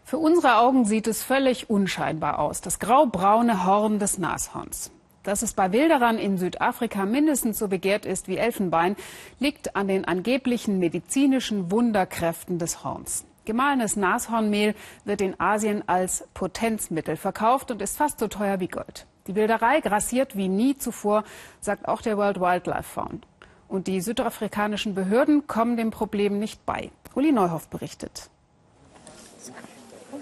Für 0.09 0.19
unsere 0.19 0.59
Augen 0.59 0.85
sieht 0.85 1.09
es 1.09 1.25
völlig 1.25 1.69
unscheinbar 1.69 2.39
aus, 2.39 2.61
das 2.61 2.79
graubraune 2.79 3.67
Horn 3.67 3.99
des 3.99 4.19
Nashorns. 4.19 4.93
Dass 5.25 5.43
es 5.43 5.53
bei 5.53 5.73
Wilderern 5.73 6.17
in 6.17 6.39
Südafrika 6.39 7.05
mindestens 7.05 7.59
so 7.59 7.67
begehrt 7.67 8.07
ist 8.07 8.29
wie 8.29 8.37
Elfenbein, 8.37 8.95
liegt 9.41 9.75
an 9.75 9.89
den 9.89 10.05
angeblichen 10.05 10.79
medizinischen 10.79 11.73
Wunderkräften 11.73 12.61
des 12.61 12.85
Horns. 12.85 13.25
Gemahlenes 13.47 13.97
Nashornmehl 13.97 14.77
wird 15.05 15.23
in 15.23 15.41
Asien 15.41 15.83
als 15.89 16.29
Potenzmittel 16.35 17.17
verkauft 17.17 17.73
und 17.73 17.83
ist 17.83 17.97
fast 17.97 18.21
so 18.21 18.29
teuer 18.29 18.61
wie 18.61 18.69
Gold. 18.69 19.09
Die 19.27 19.35
Wilderei 19.35 19.81
grassiert 19.81 20.37
wie 20.37 20.47
nie 20.49 20.77
zuvor, 20.77 21.25
sagt 21.61 21.89
auch 21.89 22.01
der 22.01 22.17
World 22.17 22.41
Wildlife 22.41 22.85
Fund. 22.85 23.27
Und 23.67 23.89
die 23.89 24.01
südafrikanischen 24.01 24.95
Behörden 24.95 25.49
kommen 25.49 25.77
dem 25.77 25.91
Problem 25.91 26.39
nicht 26.39 26.65
bei. 26.65 26.93
Uli 27.17 27.33
Neuhoff 27.33 27.67
berichtet. 27.67 28.31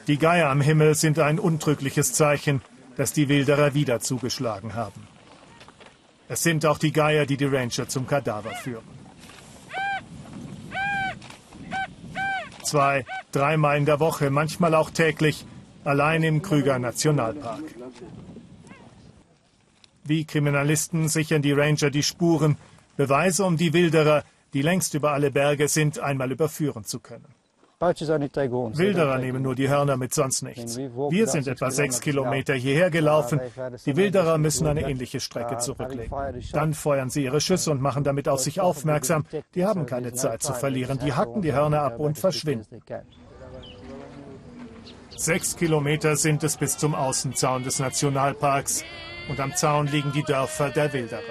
Die 0.06 0.18
Geier 0.18 0.50
am 0.50 0.60
Himmel 0.60 0.94
sind 0.94 1.18
ein 1.18 1.38
untrügliches 1.38 2.12
Zeichen, 2.12 2.60
dass 2.96 3.12
die 3.12 3.28
Wilderer 3.28 3.72
wieder 3.72 4.00
zugeschlagen 4.00 4.74
haben. 4.74 5.08
Es 6.28 6.42
sind 6.42 6.66
auch 6.66 6.78
die 6.78 6.92
Geier, 6.92 7.26
die 7.26 7.36
die 7.36 7.46
Ranger 7.46 7.88
zum 7.88 8.06
Kadaver 8.06 8.50
führen. 8.50 8.84
Zwei, 12.62 13.04
dreimal 13.32 13.78
in 13.78 13.86
der 13.86 14.00
Woche, 14.00 14.30
manchmal 14.30 14.74
auch 14.74 14.90
täglich, 14.90 15.46
allein 15.84 16.22
im 16.22 16.42
Krüger 16.42 16.78
Nationalpark. 16.78 17.62
Wie 20.04 20.24
Kriminalisten 20.24 21.08
sichern 21.08 21.42
die 21.42 21.52
Ranger 21.52 21.90
die 21.90 22.02
Spuren, 22.02 22.58
Beweise, 22.96 23.44
um 23.44 23.56
die 23.56 23.72
Wilderer, 23.72 24.22
die 24.52 24.62
längst 24.62 24.94
über 24.94 25.12
alle 25.12 25.30
Berge 25.30 25.68
sind, 25.68 25.98
einmal 25.98 26.30
überführen 26.30 26.84
zu 26.84 27.00
können. 27.00 27.33
Wilderer 28.78 29.18
nehmen 29.18 29.42
nur 29.42 29.54
die 29.54 29.68
Hörner 29.68 29.96
mit, 29.96 30.14
sonst 30.14 30.42
nichts. 30.42 30.76
Wir 30.76 31.26
sind 31.26 31.46
etwa 31.46 31.70
sechs 31.70 32.00
Kilometer 32.00 32.54
hierher 32.54 32.90
gelaufen. 32.90 33.40
Die 33.86 33.96
Wilderer 33.96 34.38
müssen 34.38 34.66
eine 34.66 34.88
ähnliche 34.88 35.20
Strecke 35.20 35.58
zurücklegen. 35.58 36.10
Dann 36.52 36.74
feuern 36.74 37.10
sie 37.10 37.24
ihre 37.24 37.40
Schüsse 37.40 37.70
und 37.70 37.80
machen 37.80 38.04
damit 38.04 38.28
auf 38.28 38.40
sich 38.40 38.60
aufmerksam. 38.60 39.24
Die 39.54 39.64
haben 39.64 39.86
keine 39.86 40.12
Zeit 40.12 40.42
zu 40.42 40.52
verlieren. 40.52 40.98
Die 40.98 41.12
hacken 41.12 41.42
die 41.42 41.52
Hörner 41.52 41.82
ab 41.82 41.98
und 41.98 42.18
verschwinden. 42.18 42.82
Sechs 45.16 45.56
Kilometer 45.56 46.16
sind 46.16 46.42
es 46.42 46.56
bis 46.56 46.76
zum 46.76 46.94
Außenzaun 46.94 47.62
des 47.62 47.78
Nationalparks. 47.78 48.84
Und 49.28 49.40
am 49.40 49.54
Zaun 49.54 49.86
liegen 49.86 50.12
die 50.12 50.22
Dörfer 50.22 50.70
der 50.70 50.92
Wilderer. 50.92 51.22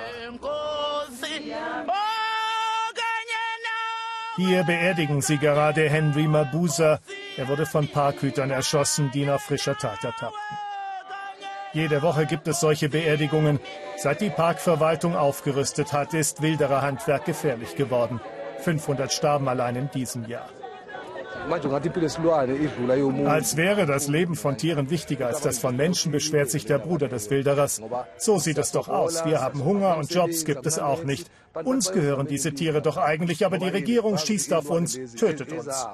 Hier 4.35 4.63
beerdigen 4.63 5.21
sie 5.21 5.37
gerade 5.37 5.87
Henry 5.87 6.27
Mabusa. 6.27 6.99
Er 7.37 7.47
wurde 7.47 7.67
von 7.67 7.87
Parkhütern 7.87 8.49
erschossen, 8.49 9.11
die 9.11 9.21
ihn 9.21 9.29
auf 9.29 9.43
frischer 9.43 9.77
Tat 9.77 10.03
ertappten. 10.03 10.57
Jede 11.73 12.01
Woche 12.01 12.25
gibt 12.25 12.47
es 12.47 12.59
solche 12.59 12.89
Beerdigungen. 12.89 13.59
Seit 13.95 14.21
die 14.21 14.31
Parkverwaltung 14.31 15.15
aufgerüstet 15.15 15.93
hat, 15.93 16.13
ist 16.15 16.41
wilderer 16.41 16.81
Handwerk 16.81 17.25
gefährlich 17.25 17.75
geworden. 17.75 18.19
500 18.59 19.11
starben 19.11 19.47
allein 19.47 19.75
in 19.75 19.89
diesem 19.91 20.25
Jahr. 20.25 20.49
Als 23.27 23.57
wäre 23.57 23.85
das 23.85 24.07
Leben 24.07 24.35
von 24.35 24.57
Tieren 24.57 24.89
wichtiger 24.89 25.27
als 25.27 25.41
das 25.41 25.59
von 25.59 25.75
Menschen, 25.75 26.11
beschwert 26.11 26.49
sich 26.49 26.65
der 26.65 26.79
Bruder 26.79 27.07
des 27.07 27.29
Wilderers. 27.29 27.81
So 28.17 28.39
sieht 28.39 28.57
es 28.57 28.71
doch 28.71 28.87
aus. 28.87 29.25
Wir 29.25 29.41
haben 29.41 29.63
Hunger 29.63 29.97
und 29.97 30.13
Jobs 30.13 30.45
gibt 30.45 30.65
es 30.65 30.79
auch 30.79 31.03
nicht. 31.03 31.29
Uns 31.63 31.91
gehören 31.91 32.27
diese 32.27 32.53
Tiere 32.53 32.81
doch 32.81 32.97
eigentlich, 32.97 33.45
aber 33.45 33.57
die 33.57 33.69
Regierung 33.69 34.17
schießt 34.17 34.53
auf 34.53 34.69
uns, 34.69 34.97
tötet 35.15 35.51
uns. 35.53 35.87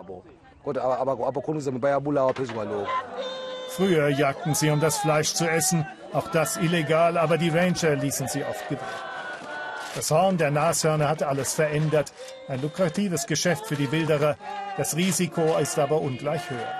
Früher 3.69 4.10
jagten 4.10 4.56
sie, 4.56 4.69
um 4.71 4.80
das 4.80 4.97
Fleisch 4.97 5.34
zu 5.34 5.49
essen. 5.49 5.86
Auch 6.12 6.28
das 6.30 6.58
illegal, 6.58 7.17
aber 7.17 7.38
die 7.38 7.49
Ranger 7.49 7.95
ließen 7.95 8.28
sie 8.28 8.43
oft 8.43 8.67
gewinnen. 8.67 9.09
Das 9.95 10.12
Horn 10.12 10.38
der 10.38 10.52
Nashörner 10.52 11.10
hat 11.10 11.23
alles 11.23 11.54
verändert. 11.54 12.13
Ein 12.47 12.62
lukratives 12.62 13.28
Geschäft 13.28 13.65
für 13.65 13.75
die 13.75 13.91
Wilderer. 13.91 14.38
Das 14.78 14.95
Risiko 14.95 15.58
ist 15.58 15.78
aber 15.80 15.99
ungleich 16.02 16.49
höher. 16.49 16.73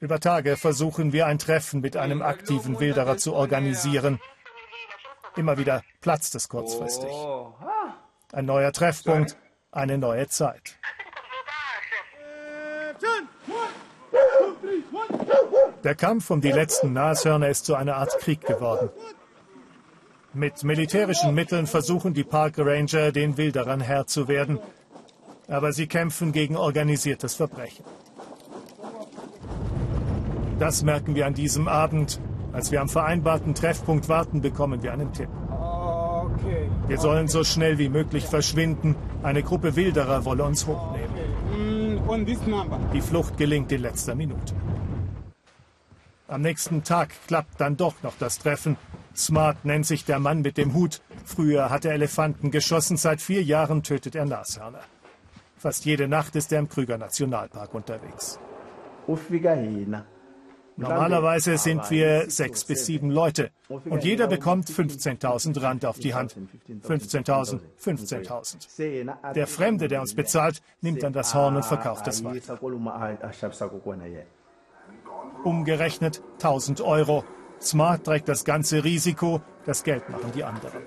Über 0.00 0.18
Tage 0.18 0.56
versuchen 0.56 1.12
wir 1.12 1.26
ein 1.26 1.38
Treffen 1.38 1.80
mit 1.80 1.96
einem 1.96 2.22
aktiven 2.22 2.80
Wilderer 2.80 3.16
zu 3.16 3.34
organisieren. 3.34 4.18
Immer 5.36 5.58
wieder 5.58 5.82
platzt 6.00 6.34
es 6.34 6.48
kurzfristig. 6.48 7.12
Ein 8.32 8.46
neuer 8.46 8.72
Treffpunkt, 8.72 9.36
eine 9.70 9.98
neue 9.98 10.26
Zeit. 10.28 10.78
Der 15.84 15.94
Kampf 15.94 16.30
um 16.30 16.40
die 16.40 16.52
letzten 16.52 16.92
Nashörner 16.92 17.48
ist 17.48 17.64
zu 17.64 17.74
einer 17.74 17.96
Art 17.96 18.18
Krieg 18.18 18.42
geworden. 18.42 18.90
Mit 20.32 20.62
militärischen 20.62 21.34
Mitteln 21.34 21.66
versuchen 21.66 22.14
die 22.14 22.22
Park 22.22 22.54
Ranger, 22.58 23.10
den 23.10 23.36
Wilderern 23.36 23.80
Herr 23.80 24.06
zu 24.06 24.28
werden. 24.28 24.60
Aber 25.48 25.72
sie 25.72 25.88
kämpfen 25.88 26.30
gegen 26.30 26.56
organisiertes 26.56 27.34
Verbrechen. 27.34 27.84
Das 30.60 30.84
merken 30.84 31.16
wir 31.16 31.26
an 31.26 31.34
diesem 31.34 31.66
Abend. 31.66 32.20
Als 32.52 32.70
wir 32.70 32.80
am 32.80 32.88
vereinbarten 32.88 33.54
Treffpunkt 33.54 34.08
warten, 34.08 34.40
bekommen 34.40 34.84
wir 34.84 34.92
einen 34.92 35.12
Tipp. 35.12 35.28
Wir 36.86 36.98
sollen 36.98 37.26
so 37.26 37.42
schnell 37.42 37.78
wie 37.78 37.88
möglich 37.88 38.24
verschwinden. 38.26 38.94
Eine 39.24 39.42
Gruppe 39.42 39.74
Wilderer 39.74 40.24
wolle 40.24 40.44
uns 40.44 40.64
hochnehmen. 40.66 41.10
Die 42.92 43.00
Flucht 43.00 43.36
gelingt 43.36 43.72
in 43.72 43.82
letzter 43.82 44.14
Minute. 44.14 44.54
Am 46.28 46.42
nächsten 46.42 46.84
Tag 46.84 47.10
klappt 47.26 47.60
dann 47.60 47.76
doch 47.76 47.94
noch 48.04 48.14
das 48.18 48.38
Treffen. 48.38 48.76
Smart 49.16 49.64
nennt 49.64 49.86
sich 49.86 50.04
der 50.04 50.18
Mann 50.18 50.42
mit 50.42 50.56
dem 50.56 50.74
Hut. 50.74 51.00
Früher 51.24 51.70
hat 51.70 51.84
er 51.84 51.92
Elefanten 51.92 52.50
geschossen, 52.50 52.96
seit 52.96 53.20
vier 53.20 53.42
Jahren 53.42 53.82
tötet 53.82 54.14
er 54.14 54.24
Nashörner. 54.24 54.80
Fast 55.56 55.84
jede 55.84 56.08
Nacht 56.08 56.36
ist 56.36 56.52
er 56.52 56.58
im 56.58 56.68
Krüger 56.68 56.96
Nationalpark 56.96 57.74
unterwegs. 57.74 58.38
Normalerweise 60.76 61.58
sind 61.58 61.90
wir 61.90 62.30
sechs 62.30 62.64
bis 62.64 62.86
sieben 62.86 63.10
Leute 63.10 63.50
und 63.68 64.02
jeder 64.02 64.26
bekommt 64.26 64.70
15.000 64.70 65.60
Rand 65.60 65.84
auf 65.84 65.98
die 65.98 66.14
Hand. 66.14 66.34
15.000, 66.88 67.60
15.000. 67.78 69.34
Der 69.34 69.46
Fremde, 69.46 69.88
der 69.88 70.00
uns 70.00 70.14
bezahlt, 70.14 70.62
nimmt 70.80 71.02
dann 71.02 71.12
das 71.12 71.34
Horn 71.34 71.56
und 71.56 71.66
verkauft 71.66 72.08
es 72.08 72.24
weiter. 72.24 72.58
Umgerechnet 75.44 76.22
1000 76.38 76.80
Euro. 76.80 77.24
Smart 77.60 78.04
trägt 78.04 78.28
das 78.28 78.44
ganze 78.44 78.82
Risiko, 78.84 79.40
das 79.66 79.84
Geld 79.84 80.08
machen 80.08 80.32
die 80.34 80.44
anderen. 80.44 80.82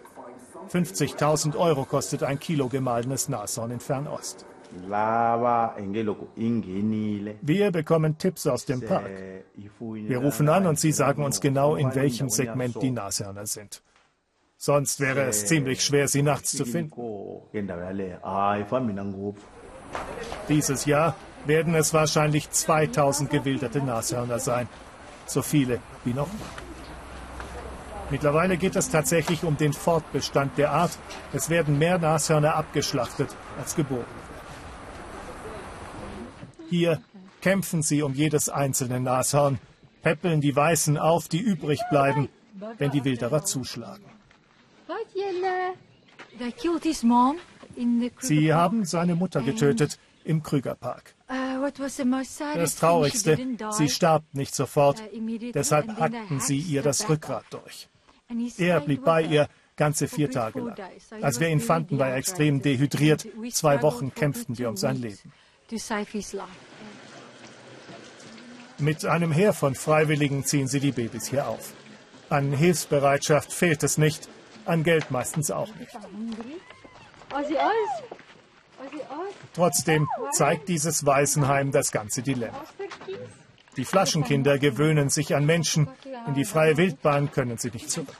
50.000 0.72 1.56
Euro 1.58 1.86
kostet 1.86 2.24
ein 2.24 2.40
Kilo 2.40 2.68
gemahlenes 2.68 3.30
Nashorn 3.30 3.72
in 3.72 3.80
Fernost. 3.80 4.46
Wir 7.42 7.72
bekommen 7.72 8.18
Tipps 8.18 8.48
aus 8.48 8.66
dem 8.66 8.82
Park. 8.82 9.12
Wir 9.78 10.18
rufen 10.18 10.50
an 10.50 10.66
und 10.66 10.80
sie 10.80 10.92
sagen 10.92 11.24
uns 11.24 11.42
genau, 11.42 11.76
in 11.76 11.94
welchem 11.94 12.30
Segment 12.30 12.82
die 12.82 12.92
Nashörner 12.92 13.46
sind. 13.46 13.84
Sonst 14.58 15.00
wäre 15.00 15.24
es 15.24 15.46
ziemlich 15.46 15.84
schwer, 15.84 16.08
sie 16.08 16.24
nachts 16.24 16.56
zu 16.56 16.66
finden. 16.66 16.92
Dieses 20.50 20.86
Jahr 20.86 21.16
werden 21.46 21.76
es 21.76 21.94
wahrscheinlich 21.94 22.50
2000 22.50 23.30
gewilderte 23.30 23.80
Nashörner 23.84 24.40
sein. 24.40 24.68
So 25.34 25.42
viele 25.42 25.80
wie 26.06 26.14
noch. 26.14 26.30
Mittlerweile 28.12 28.56
geht 28.56 28.76
es 28.76 28.90
tatsächlich 28.90 29.44
um 29.44 29.58
den 29.58 29.74
Fortbestand 29.74 30.60
der 30.60 30.72
Art. 30.72 30.92
Es 31.34 31.50
werden 31.50 31.80
mehr 31.80 31.98
Nashörner 31.98 32.54
abgeschlachtet 32.54 33.36
als 33.58 33.76
geboren. 33.76 34.06
Hier 36.70 37.02
kämpfen 37.42 37.82
sie 37.82 38.04
um 38.04 38.14
jedes 38.14 38.48
einzelne 38.48 39.00
Nashorn, 39.00 39.58
peppeln 40.04 40.40
die 40.40 40.56
Weißen 40.56 41.00
auf, 41.00 41.28
die 41.30 41.40
übrig 41.40 41.80
bleiben, 41.90 42.30
wenn 42.78 42.92
die 42.92 43.04
Wilderer 43.04 43.44
zuschlagen. 43.44 44.06
Sie 48.20 48.54
haben 48.54 48.86
seine 48.86 49.16
Mutter 49.16 49.42
getötet 49.42 49.98
im 50.26 50.44
Krügerpark. 50.44 51.16
Uh, 51.30 51.70
das 52.56 52.76
Traurigste, 52.76 53.38
sie 53.72 53.90
starb 53.90 54.24
nicht 54.34 54.56
sofort, 54.56 55.02
uh, 55.02 55.52
deshalb 55.54 55.88
hackten 55.98 56.40
sie 56.40 56.58
ihr 56.58 56.82
das 56.82 57.08
Rückgrat 57.10 57.46
durch. 57.52 57.90
Er 58.58 58.80
blieb 58.82 59.04
bei 59.04 59.22
ihr 59.22 59.48
ganze 59.76 60.08
vier 60.08 60.30
Tage 60.30 60.60
lang. 60.60 60.76
Als 61.22 61.40
wir 61.40 61.50
ihn 61.50 61.60
fanden, 61.60 62.00
war 62.00 62.10
er 62.10 62.16
extrem 62.16 62.62
dehydriert. 62.62 63.28
Zwei 63.52 63.82
Wochen 63.82 64.14
kämpften 64.14 64.58
wir 64.58 64.70
um 64.70 64.78
sein 64.78 64.98
Leben. 64.98 65.32
Mit 68.80 69.06
einem 69.06 69.32
Heer 69.32 69.54
von 69.54 69.76
Freiwilligen 69.76 70.46
ziehen 70.46 70.68
sie 70.68 70.80
die 70.80 70.92
Babys 70.92 71.28
hier 71.28 71.48
auf. 71.48 71.74
An 72.30 72.52
Hilfsbereitschaft 72.52 73.54
fehlt 73.54 73.84
es 73.84 73.98
nicht, 73.98 74.28
an 74.66 74.84
Geld 74.84 75.12
meistens 75.12 75.52
auch 75.52 75.70
nicht. 75.76 75.96
Trotzdem 79.54 80.08
zeigt 80.32 80.70
dieses 80.70 81.06
Waisenheim 81.06 81.72
das 81.72 81.92
ganze 81.92 82.22
Dilemma. 82.22 82.66
Die 83.78 83.86
Flaschenkinder 83.86 84.60
gewöhnen 84.60 85.10
sich 85.10 85.36
an 85.36 85.46
Menschen, 85.46 85.88
in 86.28 86.34
die 86.34 86.46
freie 86.46 86.78
Wildbahn 86.78 87.32
können 87.32 87.58
sie 87.58 87.72
nicht 87.72 87.90
zurück. 87.90 88.16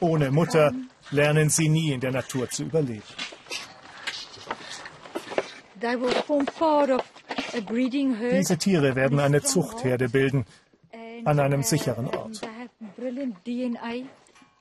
Ohne 0.00 0.30
Mutter 0.30 0.72
lernen 1.10 1.50
sie 1.50 1.68
nie 1.68 1.92
in 1.92 2.00
der 2.00 2.12
Natur 2.12 2.48
zu 2.48 2.64
überleben. 2.64 3.02
Diese 8.32 8.58
Tiere 8.58 8.94
werden 8.94 9.20
eine 9.20 9.42
Zuchtherde 9.42 10.08
bilden 10.08 10.44
an 11.24 11.40
einem 11.40 11.62
sicheren 11.62 12.08
Ort. 12.08 12.40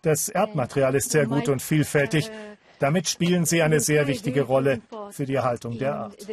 Das 0.02 0.30
Erdmaterial 0.30 0.96
ist 0.96 1.12
sehr 1.12 1.26
gut 1.26 1.50
und 1.50 1.62
vielfältig. 1.62 2.32
Damit 2.80 3.10
spielen 3.10 3.46
sie 3.46 3.62
eine 3.62 3.80
sehr 3.80 4.08
wichtige 4.08 4.44
Rolle 4.44 4.82
für 5.12 5.26
die 5.26 5.36
Erhaltung 5.36 5.78
der 5.78 5.96
Art. 5.96 6.28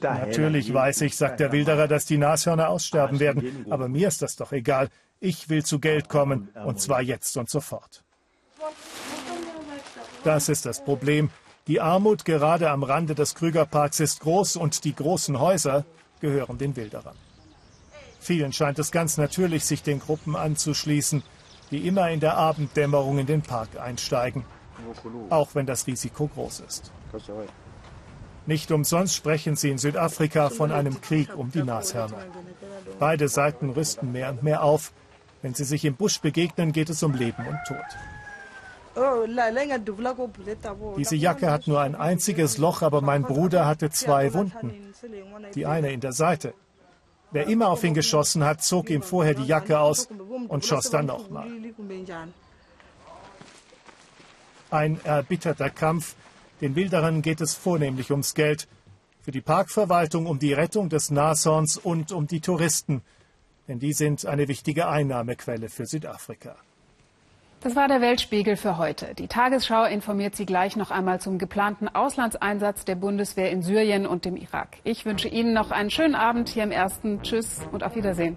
Natürlich 0.00 0.72
weiß 0.72 1.00
ich, 1.02 1.16
sagt 1.16 1.40
der 1.40 1.52
Wilderer, 1.52 1.88
dass 1.88 2.06
die 2.06 2.16
Nashörner 2.16 2.70
aussterben 2.70 3.20
werden, 3.20 3.66
aber 3.68 3.88
mir 3.88 4.08
ist 4.08 4.22
das 4.22 4.36
doch 4.36 4.52
egal. 4.52 4.88
Ich 5.20 5.48
will 5.48 5.64
zu 5.64 5.78
Geld 5.78 6.08
kommen, 6.08 6.48
und 6.64 6.80
zwar 6.80 7.02
jetzt 7.02 7.36
und 7.36 7.50
sofort. 7.50 8.02
Das 10.24 10.48
ist 10.48 10.64
das 10.64 10.82
Problem. 10.82 11.30
Die 11.66 11.80
Armut 11.80 12.24
gerade 12.24 12.70
am 12.70 12.82
Rande 12.82 13.14
des 13.14 13.34
Krügerparks 13.34 14.00
ist 14.00 14.20
groß 14.20 14.56
und 14.56 14.84
die 14.84 14.94
großen 14.94 15.38
Häuser 15.38 15.84
gehören 16.20 16.58
den 16.58 16.74
Wilderern. 16.74 17.16
Vielen 18.20 18.52
scheint 18.52 18.78
es 18.78 18.90
ganz 18.92 19.16
natürlich, 19.16 19.64
sich 19.64 19.82
den 19.82 19.98
Gruppen 19.98 20.36
anzuschließen, 20.36 21.22
die 21.72 21.88
immer 21.88 22.10
in 22.10 22.20
der 22.20 22.36
Abenddämmerung 22.36 23.18
in 23.18 23.26
den 23.26 23.42
Park 23.42 23.80
einsteigen, 23.80 24.44
auch 25.30 25.54
wenn 25.54 25.66
das 25.66 25.86
Risiko 25.86 26.28
groß 26.28 26.60
ist. 26.60 26.92
Nicht 28.44 28.70
umsonst 28.70 29.14
sprechen 29.14 29.56
sie 29.56 29.70
in 29.70 29.78
Südafrika 29.78 30.50
von 30.50 30.70
einem 30.70 31.00
Krieg 31.00 31.34
um 31.36 31.50
die 31.50 31.62
Nashörner. 31.62 32.24
Beide 32.98 33.28
Seiten 33.28 33.70
rüsten 33.70 34.12
mehr 34.12 34.30
und 34.30 34.42
mehr 34.42 34.62
auf. 34.62 34.92
Wenn 35.40 35.54
sie 35.54 35.64
sich 35.64 35.84
im 35.84 35.94
Busch 35.94 36.20
begegnen, 36.20 36.72
geht 36.72 36.90
es 36.90 37.02
um 37.02 37.14
Leben 37.14 37.46
und 37.46 37.58
Tod. 37.66 37.78
Diese 40.98 41.16
Jacke 41.16 41.50
hat 41.50 41.66
nur 41.66 41.80
ein 41.80 41.94
einziges 41.94 42.58
Loch, 42.58 42.82
aber 42.82 43.00
mein 43.00 43.22
Bruder 43.22 43.64
hatte 43.64 43.90
zwei 43.90 44.34
Wunden. 44.34 44.92
Die 45.54 45.64
eine 45.64 45.90
in 45.90 46.00
der 46.00 46.12
Seite. 46.12 46.52
Wer 47.32 47.46
immer 47.46 47.68
auf 47.68 47.82
ihn 47.82 47.94
geschossen 47.94 48.44
hat, 48.44 48.62
zog 48.62 48.90
ihm 48.90 49.02
vorher 49.02 49.34
die 49.34 49.46
Jacke 49.46 49.80
aus 49.80 50.08
und 50.48 50.66
schoss 50.66 50.90
dann 50.90 51.06
nochmal. 51.06 51.48
Ein 54.70 55.00
erbitterter 55.04 55.70
Kampf. 55.70 56.14
Den 56.60 56.76
Wilderern 56.76 57.22
geht 57.22 57.40
es 57.40 57.54
vornehmlich 57.54 58.10
ums 58.10 58.34
Geld. 58.34 58.68
Für 59.20 59.30
die 59.30 59.40
Parkverwaltung 59.40 60.26
um 60.26 60.38
die 60.38 60.52
Rettung 60.52 60.88
des 60.88 61.10
Nashorns 61.10 61.76
und 61.78 62.12
um 62.12 62.26
die 62.26 62.40
Touristen. 62.40 63.02
Denn 63.68 63.78
die 63.78 63.92
sind 63.92 64.26
eine 64.26 64.48
wichtige 64.48 64.88
Einnahmequelle 64.88 65.68
für 65.68 65.86
Südafrika. 65.86 66.56
Das 67.62 67.76
war 67.76 67.86
der 67.86 68.00
Weltspiegel 68.00 68.56
für 68.56 68.76
heute. 68.76 69.14
Die 69.14 69.28
Tagesschau 69.28 69.84
informiert 69.84 70.34
Sie 70.34 70.46
gleich 70.46 70.74
noch 70.74 70.90
einmal 70.90 71.20
zum 71.20 71.38
geplanten 71.38 71.86
Auslandseinsatz 71.86 72.84
der 72.84 72.96
Bundeswehr 72.96 73.52
in 73.52 73.62
Syrien 73.62 74.04
und 74.04 74.24
dem 74.24 74.36
Irak. 74.36 74.78
Ich 74.82 75.06
wünsche 75.06 75.28
Ihnen 75.28 75.52
noch 75.52 75.70
einen 75.70 75.90
schönen 75.90 76.16
Abend 76.16 76.48
hier 76.48 76.64
im 76.64 76.72
Ersten. 76.72 77.22
Tschüss 77.22 77.60
und 77.70 77.84
auf 77.84 77.94
Wiedersehen. 77.94 78.36